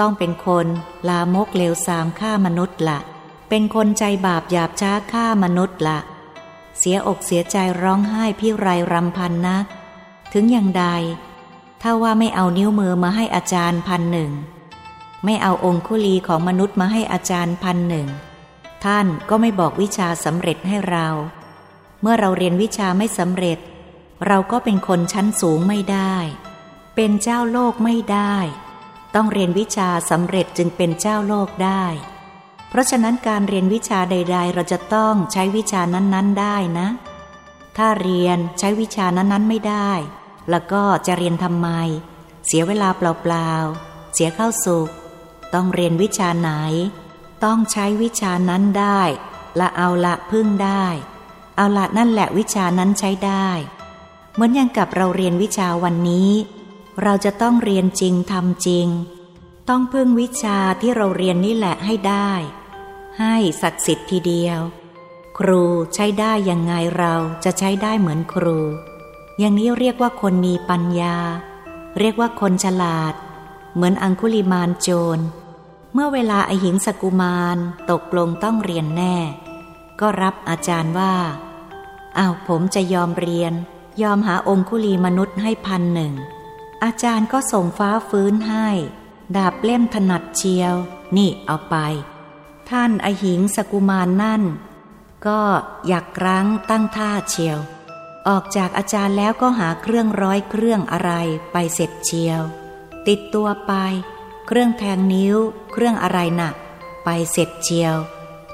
[0.00, 0.66] ต้องเป็นคน
[1.08, 2.98] ลามกเลวสามฆ่ามนุษย์ละ
[3.48, 5.98] เป็นคนใจบาปหยาบช้าฆ่ามนุษย์ละ
[6.78, 9.64] เสียอกเสียใจร้องไห้พี่ไรรำพันนัก
[10.32, 10.86] ถึงอย่างใด
[11.82, 14.32] ถ้าว่าไม่เอานิ้วมือมาให้อาจารย์พันหนึ่ง
[15.24, 18.08] ไม่เอาองคุลีของมนุษย์มาให้อาจารย์พันหนึ่ง
[18.84, 21.06] ท่านก็ไม่บอกวิชาสำเร็จให้เรา
[22.02, 23.58] เมื่อเราเรียนวิชาไม่สำเร็จ
[24.26, 26.14] เราก็เป็นคนชั้นสูงไม่ได้
[27.02, 28.36] เป็นเจ้าโลกไม่ได้
[29.14, 31.84] ต้องเรียนวิชาสำเร็จจึงเป็นเจ้าโลกได้
[32.68, 36.88] เพราะฉะนั้นการเรียนวิชาใด ๆ เราจะต้องใช้วิชานั้นๆได้นะ
[37.76, 39.90] ถ้าเรียนใช้วิชานั้นๆไม่ได้
[40.50, 41.68] แล้วก็จะเรียนทำไม
[42.46, 44.90] เสียเวลาเปล่าๆเสียเข้าสุข
[45.54, 46.50] ต้องเรียนวิชาไหน
[47.44, 49.00] ต้องใช้วิชานั้นได้
[49.60, 50.86] ละเอาละพึ่งได้
[51.56, 53.48] เอาละนั่นแหละวิชานั้นใช้ได้
[54.34, 56.30] เหมือนอย่างกับเราเรียนวิชาวันนี้
[57.02, 58.88] เราจะต้องเรียนจริงทำจริง
[59.68, 62.30] ต้องพึ่งวิชาที่เราเรียนนี่แหละให้ได้
[63.20, 64.60] ให้ศักดิ์สิทธิ์ทีเดียว
[65.38, 65.62] ครู
[65.94, 67.14] ใช้ได้ยังไงเรา
[67.44, 68.58] จะใช้ได้เหมือนครู
[69.38, 71.16] อย่างนี้เรียกว่าคนมีปัญญา
[71.98, 73.14] เรียกว่าคนฉลาด
[73.74, 75.18] เหมือนอังคุลิมานโจร
[75.92, 77.56] เมื่อเวลาไอหิงสกุมาร
[77.90, 79.16] ตกลงต้องเรียนแน่
[80.00, 81.14] ก็รับอาจารย์ว่า
[82.18, 83.52] อ้าวผมจะยอมเรียน
[84.02, 86.12] ยอมหาองคุลีมนุษย์ให้พันหนึ่ง
[86.84, 88.68] อาจารย์ก็ส่งฟ้าฟื้นให้
[89.36, 90.74] ดาบเล่มถนัดเชียว
[91.16, 91.76] นี่เอาไป
[92.70, 94.42] ท่านอหิงสกุมารนนั่น
[95.26, 95.40] ก็
[95.88, 97.58] อยากรั้งตั้งท่าเชียว
[98.28, 101.12] ออกจากอาจารย์แล้วก็หาเครื่องร้อยเครื่องอะไร
[101.52, 102.40] ไปเสร็จเชียว
[103.08, 103.72] ติดตัวไป
[104.46, 105.36] เครื่องแทงนิ้ว
[105.72, 106.54] เครื่องอะไรหนัก
[107.04, 107.96] ไปเสร็จเชียว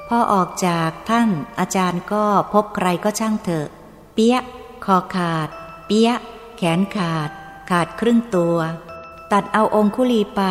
[0.07, 3.67] พอออกจากท่านอาจารย์ก็พบใครก็ช่างเถอะ
[4.13, 4.37] เปี้ย
[4.85, 5.49] คอขาด
[5.85, 6.11] เปี้ย
[6.57, 7.29] แขนขาด
[7.69, 8.57] ขาดครึ่งตัว
[9.31, 10.41] ตัดเอาองคุลีไป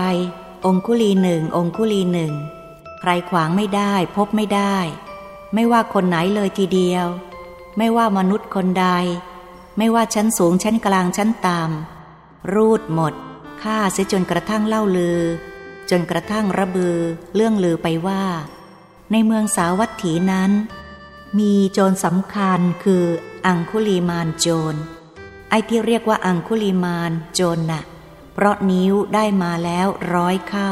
[0.66, 2.32] องคุลีหนึ่งองคุลีหนึ่ง
[3.00, 4.76] ใครขวางไม่ได้พบไม่ได้
[5.54, 7.06] ไม่ว่าคนไหนเลยทีเดียว
[7.78, 8.86] ไม่ว่ามนุษย์คนใด
[9.78, 13.14] ไม่ว่าชั้นสูงชั้นกลางชั้นต่ำรูดหมด
[13.62, 15.20] ฆ่าเสียจนกระทั่งเล่าลือ
[15.90, 16.96] จนกระทั่งระบือ
[17.34, 18.24] เรื่องลือไปว่า
[19.12, 20.50] ในเมืองสาวัตถีนั้น
[21.38, 23.04] มีโจรสำคัญคือ
[23.46, 24.76] อังคุลีมานโจร
[25.50, 27.82] ไอ้ที่เรียกว่าอังคุลีมานโจรนะ่ะ
[28.34, 30.70] เพราะนิ้วได้มาแล้วร้อยเข้า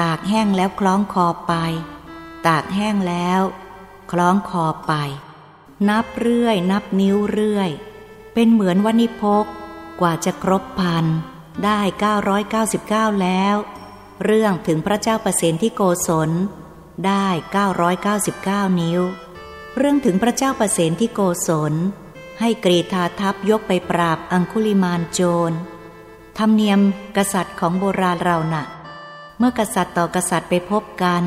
[0.00, 1.54] ตากแห้งแล้วคล้องคอไป
[2.46, 3.42] ตากแห้งแล้ว
[4.12, 4.92] คล้องคอไป
[5.88, 7.70] นับเรื่อย นับนิ้วเรื่อย
[8.34, 9.44] เป็นเหมือนวันิพก
[10.00, 11.06] กว่าจะครบพัน
[11.64, 11.80] ได้
[12.36, 13.56] 999 แล้ว
[14.24, 16.30] เรื่องถึงพระเจ้าประเสนที่โกศล
[17.06, 17.26] ได้
[18.04, 19.00] 999 นิ้ว
[19.76, 21.72] เรื่องถึงพระเจ้าประเสนที่โกศล
[22.40, 25.20] ให้กรีธาทัพยกไปปราบอังคุลิมานโจ
[25.50, 25.52] ร
[26.38, 26.80] ธรรมเนียม
[27.16, 28.64] กษัตริย์ของโบราณเรานะ่ะ
[29.38, 31.22] เมื่อกษัตริย์ต่อกษัตริย์ไปพบกัน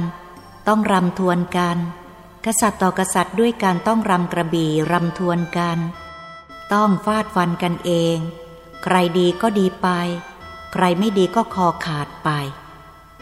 [0.67, 1.77] ต้องรำทวนกัน
[2.45, 5.77] กษัตริย์ต่อกษัตริย์ด้วยการต้องรำกระบี่รำทวนกัน
[6.73, 8.17] ต้องฟาดฟันกันเอง
[8.83, 9.87] ใครดีก็ดีไป
[10.73, 12.29] ใครไม่ดีก็คอขาดไป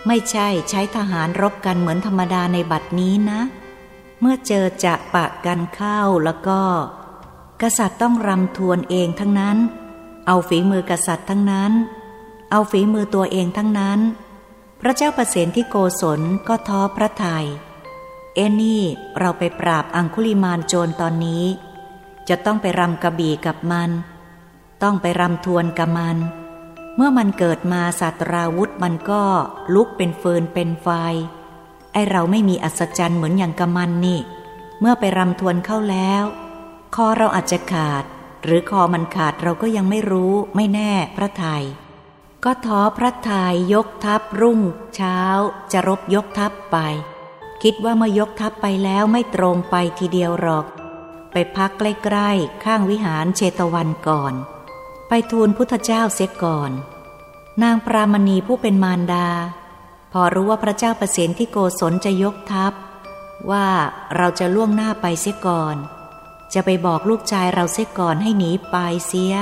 [0.08, 3.42] ไม่ใช่ใช้ทหารรบกันเหมือนธรรมดาในบัดนี้นะ
[4.20, 6.60] เมื่อเจอจะปะกันเข้าแล้วก็
[7.64, 9.58] กษัตริย์ต้องรำทวนเองทั้งนั้น
[10.28, 11.72] เอาฝีมือกษัตริย์ทั้งนั้น
[12.52, 14.00] เอาฝีมือตัวเองทั้งนั้น
[14.82, 17.46] พระเจ้าประเสนที่โกศลก็ท้อพระทยัย
[18.36, 18.84] เอนี่
[19.20, 21.46] เราไปปราบอังคุลิมานโจรตอนนี้
[22.30, 23.90] จะต้องไปรำกระบี่กับมัน
[24.84, 26.18] ต้องไปรำทวนกับมัน
[26.96, 29.24] เมื่อมันเกิดมาสัตราวุธมันก็
[29.74, 30.88] ลุกเป็นเฟืนเป็นไฟ
[31.94, 34.20] ไอเราไม่มีอัศจรรย์เหมือนอย่างกับมันนี่
[34.80, 36.24] เมื่อไปรำทวนเข้าแล้ว
[36.96, 38.04] คอเราอาจจะขาด
[38.44, 41.64] หรือคอมันขาดเราก็ยังไม่รู้ไม่แน่พระไทย
[42.44, 44.60] ก็ท้อพระทยยกทัพรุ่ง
[44.96, 45.20] เช้า
[45.72, 46.78] จะรบยกทัพไป
[47.64, 50.66] คิดว่าเมื่อยกทัพไปแล้วไม่ตรงไปทีเดียวหรอก
[51.32, 54.34] ไปพักใกล้ๆ ข้างวิหารเชตวันก่อน
[55.08, 56.72] ไปทูลพุทธเจ้าเสียก่อน
[57.64, 59.28] นางปรามณีผู้เป็นมารดา
[60.14, 62.74] พอรู้ว่าพระเจ้าประสนที่โกศลจะยกทัพ
[63.52, 63.68] ว่า
[64.16, 65.76] เราจะล่วงหน้าไปเสียก่อน
[66.54, 68.76] จะไปบอกลูกชายเราเสียก่อนให้หนีไป
[69.08, 69.34] เสีย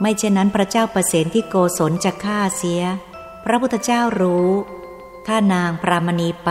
[0.00, 2.82] ไม่เช่นนั้นพระเจ้าประเสนที่โกศลจะฆ่าเสีย
[3.44, 4.50] พระพุทธเจ้ารู้
[5.26, 6.50] ถ้านางปรามณีไป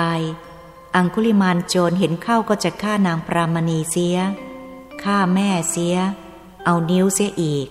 [0.96, 4.18] อังคุลิมานโจรเห็นเข้าก็จะฆ่านางปรามณีเสีย
[5.04, 5.96] ฆ่าแม่เสีย
[6.66, 7.68] เอานิ้วเสียอีก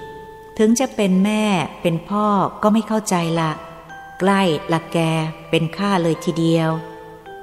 [0.58, 1.42] ถึงจะเป็นแม่
[1.82, 2.26] เป็นพ่อ
[2.62, 3.52] ก็ไม่เข้าใจละ
[4.20, 4.42] ใกล้
[4.72, 4.98] ละแก
[5.50, 6.70] เป็นข้าเลยทีเดียว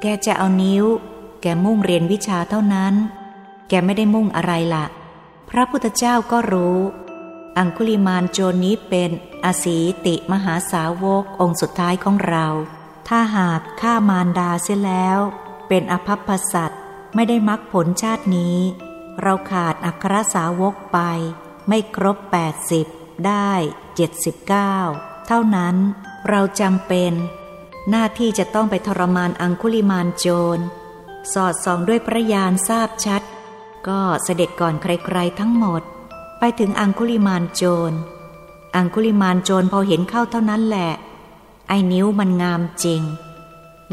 [0.01, 0.85] แกจะเอานิ้ว
[1.41, 2.93] แกมุ่งเรียนวิชาเท่านั้น
[3.69, 4.85] แกไม่ได้มุ่งอะไรละ
[5.49, 6.79] พระพุทธเจ้าก็รู้
[7.57, 9.11] อังคุลิมานโจรนี้เป็น
[9.45, 12.47] อสีติมหาสาวกองค์สุดท้ายของเรา
[13.07, 15.19] ถ้าหากฆ่ามารดาเสียแล้ว
[15.67, 16.73] เป็นอภัพสัต
[17.15, 18.57] ไม่ได้มรรคผลชาตินี้
[19.21, 20.99] เราขาดอัครสาวกไป
[21.67, 22.87] ไม่ครบแปดสิบ
[23.27, 23.51] ได้
[23.95, 24.75] เจ็ดสิบเก้า
[25.27, 25.75] เท่านั้น
[26.29, 27.13] เราจำเป็น
[27.89, 30.59] หน้าที่จะต้องไปทรมานอังคุลิมานโจร
[31.33, 33.21] สอดส่องด้วยพระยานทราบชัด
[33.87, 35.81] ก็เสด็จก่อนใครๆทั้งหมด
[36.39, 37.93] ไปถึงอังคุลิมานโจร
[38.75, 40.91] อังคุลิมานโจรพอเห็นเข้าเท่านั้นแหละ
[41.67, 43.01] ไอ้นิ้วมันงามจริง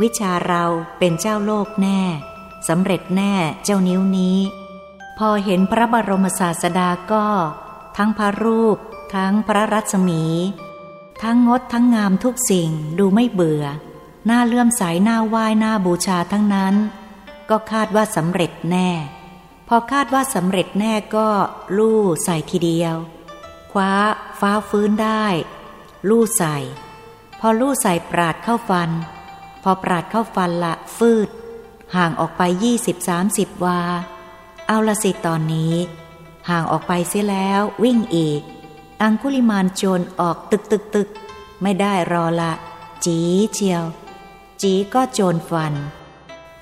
[0.00, 0.64] วิชาเรา
[0.98, 2.00] เป็นเจ้าโลกแน่
[2.68, 3.32] สำเร็จแน่
[3.64, 4.38] เจ้านิ้วนี้
[5.18, 7.26] พอเห็นพระบรมศาสดาก็
[7.96, 8.76] ทั้งพระรูป
[9.14, 10.22] ทั้งพระรัศมี
[11.22, 13.64] ทั้งงดทั้งงามทุกสิ่งดูไม่เบื่อ
[14.26, 16.74] หน้าเลื่อมใสหน้าไหว้หน้าบูชาทั้งนั้น
[17.50, 18.90] ก็คาดว่าสำเร็จแน่
[19.74, 21.28] อคาดว่าสำเร็จแน่ก็
[21.78, 22.96] ลู่ใส่ทีเดียว
[23.72, 23.92] คว้า
[24.40, 25.24] ฟ้าฟื้นได้
[26.08, 26.56] ลู่ใส่
[27.40, 28.90] พอลู่ใส่ปราดเข้าฟัน
[29.62, 31.28] พอปราดเข้าฟันละฟืด
[31.96, 33.80] ห่างออกไปยี่สิบสามสิบวา
[34.68, 35.74] เอาละสิตอนนี้
[36.48, 38.42] ห่างออกไปเสียแล้ววิ่งอีก
[39.02, 41.08] อังคุลิมานโจรออกตึกตึกตึก
[41.62, 42.52] ไม่ได้รอละ
[43.04, 43.18] จี
[43.52, 43.84] เชียว
[44.62, 45.74] จีก็โจรฟัน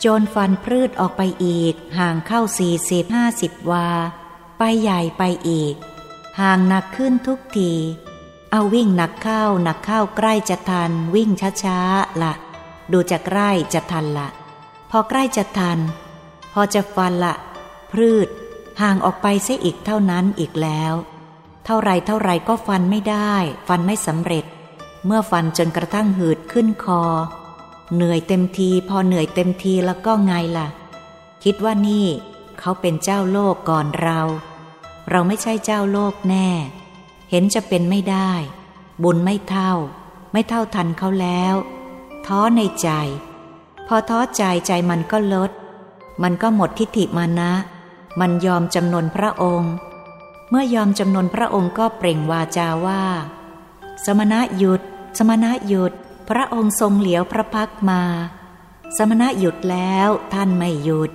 [0.05, 3.88] จรฟันพืชออกไปอีก ห่างเข้าสี่สิบห้าสิบวา
[4.59, 5.74] ไปใหญ่ไปอีก
[6.40, 7.72] ห่างหนักขึ้นทุกที
[8.50, 11.30] เอาวิ่งหนักเข้าหนักเข้าใกล้จะทัน วิ่ง
[11.64, 12.34] ช้าๆละ
[12.92, 14.28] ดูจะใกล้จะทันละ
[14.90, 15.78] พอใกล้จะทัน
[16.53, 17.34] พอจะฟันละ
[17.90, 18.28] พืช
[18.80, 20.94] ห่างออกไปเสียอีกเท่านั้นอีกแล้ว
[21.64, 23.34] เท่าไรเท่าไรก็ฟันไม่ได้
[23.68, 24.44] ฟันไม่สำเร็จ
[25.07, 27.03] เมื่อฟันจนกระทั่งหืดขึ้นคอ
[27.95, 30.68] เหนื่อยเต็มที พอเหนื่อยเต็มทีแล้วก็ไงล่ะ
[31.45, 32.07] คิดว่านี่
[32.59, 34.20] เขาเป็นเจ้าโลกก่อนเรา
[35.11, 36.49] เราไม่ใช่เจ้าโลกแน่
[37.30, 38.30] เห็นจะเป็นไม่ได้
[39.03, 39.72] บุญไม่เท่า
[40.32, 41.55] ไม่เท่าทันเขาแล้ว
[42.26, 42.88] ท้อในใจ
[43.86, 45.51] พอท้อใจใจมันก็ลด
[46.22, 47.53] มันก็หมดทิฏฐิมานะ
[48.20, 49.72] มันยอมจำนนพระองค์
[50.51, 53.03] เมื่อยอมจำนนพระองค์ก็เปล่งวาจาว่า
[54.05, 54.80] สมณะหยุด
[55.18, 55.93] สมณะหยุด
[56.29, 58.03] พระองค์ทรงเหลียวพระพักมา
[58.97, 61.11] สมณะหยุดแล้วท่านไม่หยุด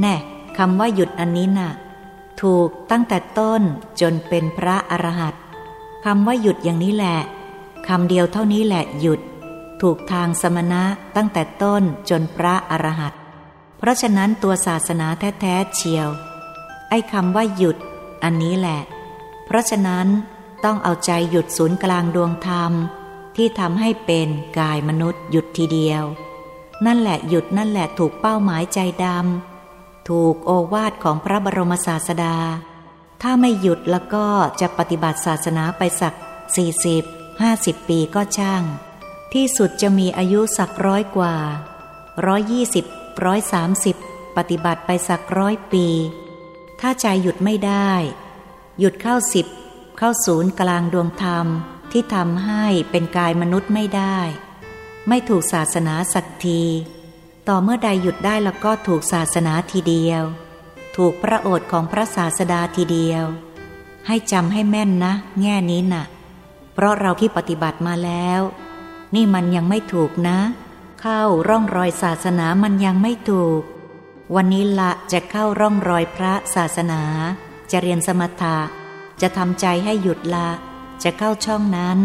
[0.00, 0.16] แน่
[0.58, 1.70] คำว่าหยุดอันนี้นะ่ะ
[2.42, 3.62] ถูกตั้งแต่ต้น
[4.00, 5.42] จนเป็นพระอรหันต์
[6.04, 7.18] คำว่าหยุดอย่างนี้แหละ
[7.88, 9.20] คำเดียวเท่านี้แหละหยุด
[9.82, 10.82] ถูกทางสมณะ
[11.16, 13.20] ตั้งแต่ต้นจนพระอรหันต์
[13.78, 15.06] เพราะฉะนั้นตัวศาสนา
[15.40, 16.08] แท้ๆเชียว
[16.88, 17.76] ไอ้คำว่าหยุด
[18.22, 18.80] อันนี้แหละ
[19.44, 20.06] เพราะฉะนั้น
[20.64, 22.72] ต้องเอาใจหยุดศูนย์กลางดวงธรรม
[23.36, 24.28] ที่ทำให้เป็น
[24.58, 26.04] กายมนุษย์หยุดทีเดียว
[26.86, 32.36] นั่นแหละหยุดนั่นแหละถูกเป้าหมายใจดำถูกโอวาทของพระบรมศาสดา
[33.22, 34.26] ถ้าไม่หยุดแล้วก็
[34.60, 36.14] จะปฏิบัติศาสนาไปสัก
[36.56, 37.04] สี่สิบ
[37.42, 38.62] ห้าสิบปีก็ช่าง
[39.32, 41.34] ที่สุดจะมีอายุสักร้อยกว่า
[42.26, 42.84] ร้อยยี่สิบ
[43.24, 43.96] ร้อยสามสิบ
[44.36, 45.86] ปฏิบัติไปสักร้อยปี
[46.80, 47.92] ถ้าใจหยุดไม่ได้
[48.78, 49.46] หยุดเข้าสิบ
[49.98, 51.46] เข้าศูนย์กลางดวงธรรม
[51.92, 54.18] ที่ทำให้เป็นกายมนุษย์ไม่ได้
[55.08, 56.62] ไม่ถูกศาสนาสักที
[57.48, 60.22] ต่อเมื่อใดหยุดได้แล้วก็ถูกศาสนาทีเดียว
[60.96, 63.24] ถูกพระโอษของพระศาสดาทีเดียว
[64.06, 66.04] ให้จำให้แม่นนะ แง่นี้นะ่ะ
[66.74, 68.40] เพราะเราที่ปฏิบัติมาแล้ว
[69.14, 70.38] นี่มันยังไม่ถูกนะ
[71.00, 73.62] เข้าร่องรอยศาสนามันยังไม่ถูก
[74.34, 77.02] วันนี้ละจะเข้าร่องรอยพระศาสนา
[77.70, 78.58] จะเรียนสมถะ
[79.20, 80.48] จะทำใจให้หยุดละ
[81.02, 81.98] จะเข้าช่องนั้น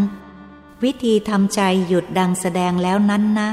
[0.84, 3.50] วิธีทำใจหยุดดังแสดงแล้วนั้นนะ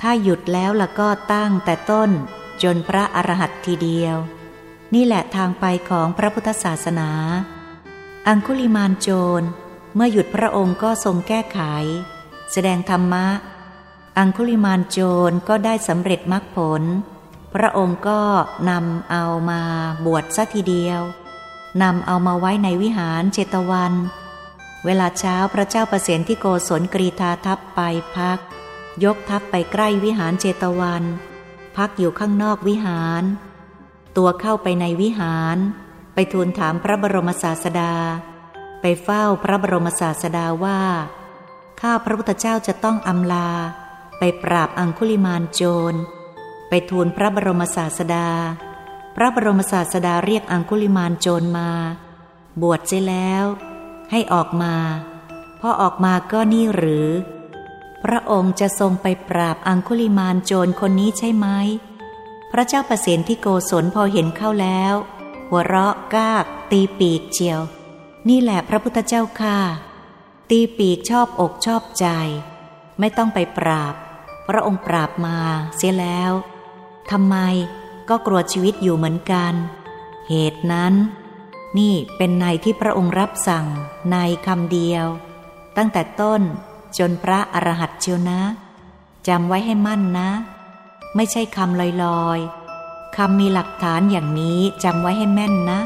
[0.00, 2.10] ถ้าหยุดแล้วละก็ตั้งแต่ต้น
[2.62, 4.16] จนพระอรหันต์ทีเดียว
[4.94, 7.10] นี่แหละทางไปของพระพุทธศาสนา
[8.28, 9.08] อังคุลิมานโจ
[9.40, 9.46] ร
[9.94, 11.60] เมื่อหยุดพระองค์ก็ทรงแก้ไข
[12.52, 13.26] แสดงธรรมะ
[14.18, 14.98] อังคุลิมานโจ
[15.30, 16.82] รก็ได้สำเร็จมรรคผล
[17.54, 18.20] พระองค์ก็
[18.70, 19.60] นำเอามา
[20.04, 21.00] บวชซะทีเดียว
[21.82, 23.92] นำเอามาไว้ในวิหารเจตวัน
[24.84, 27.80] เวลาเช้าพระเจ้าประเสนที่โกศลกรีธาทัพไป
[28.16, 28.38] พัก
[29.04, 31.04] ยกทัพไปใกล้วิหารเจตวัน
[31.76, 33.22] พักอยู่ข้างนอกวิหาร
[34.16, 35.56] ตัวเข้าไปในวิหาร
[36.14, 37.94] ไปทูลถามพระบรมศาสดา
[38.80, 40.80] ไปเฝ้าพระบรมศาสดาว่า
[41.80, 43.50] ข้าพระพุทธเจ้าจะต้องอำลา
[44.18, 45.62] ไปปราบอังคุลิมานโจ
[45.92, 45.94] ร
[46.68, 48.28] ไปทูลพระบรมศาสดา
[49.16, 51.70] พระบรมศาสดาเรียกอังคุลิมานโจรมา
[52.62, 53.44] บวชเสียแล้ว
[54.12, 54.74] ให้ออกมา
[55.60, 57.08] พอออกมาก็นี่หรือ
[58.04, 61.46] พระองค์จะทรงไปปราบอังคุลิมานโจรคนนี้ใช่ไหม
[62.52, 64.94] พระเจ้าประสิทธิโกศลพอเห็นเข้าแล้ว
[65.48, 67.60] หัวเราะกากตีปีกเจียว
[68.28, 69.58] นี่แหละพระพุทธเจ้าค่ะ
[70.50, 72.06] ตีปีกชอบอกชอบใจ
[72.98, 73.94] ไม่ต้องไปปราบ
[74.48, 75.38] พระองค์ปราบมา
[75.76, 76.32] เสียแล้ว
[77.10, 77.36] ทำไม
[78.08, 79.52] ก็กลัวชีวิตอยู่เหมือนกัน
[80.28, 80.94] เหตุนั้น
[81.78, 83.66] นี่เป็นในที่พระองค์รับสั่ง
[84.12, 84.16] ใน
[84.46, 85.06] คำเดียว
[85.76, 86.42] ตั้งแต่ต้น
[86.98, 88.40] จนพระอรหัตเชียวนะ
[89.28, 90.30] จำไว้ให้มั่นนะ
[91.16, 95.80] ไม่ใช่คำลอยๆคำมีหลักฐานอย่างนี้จำไว้ให้แม่นนะ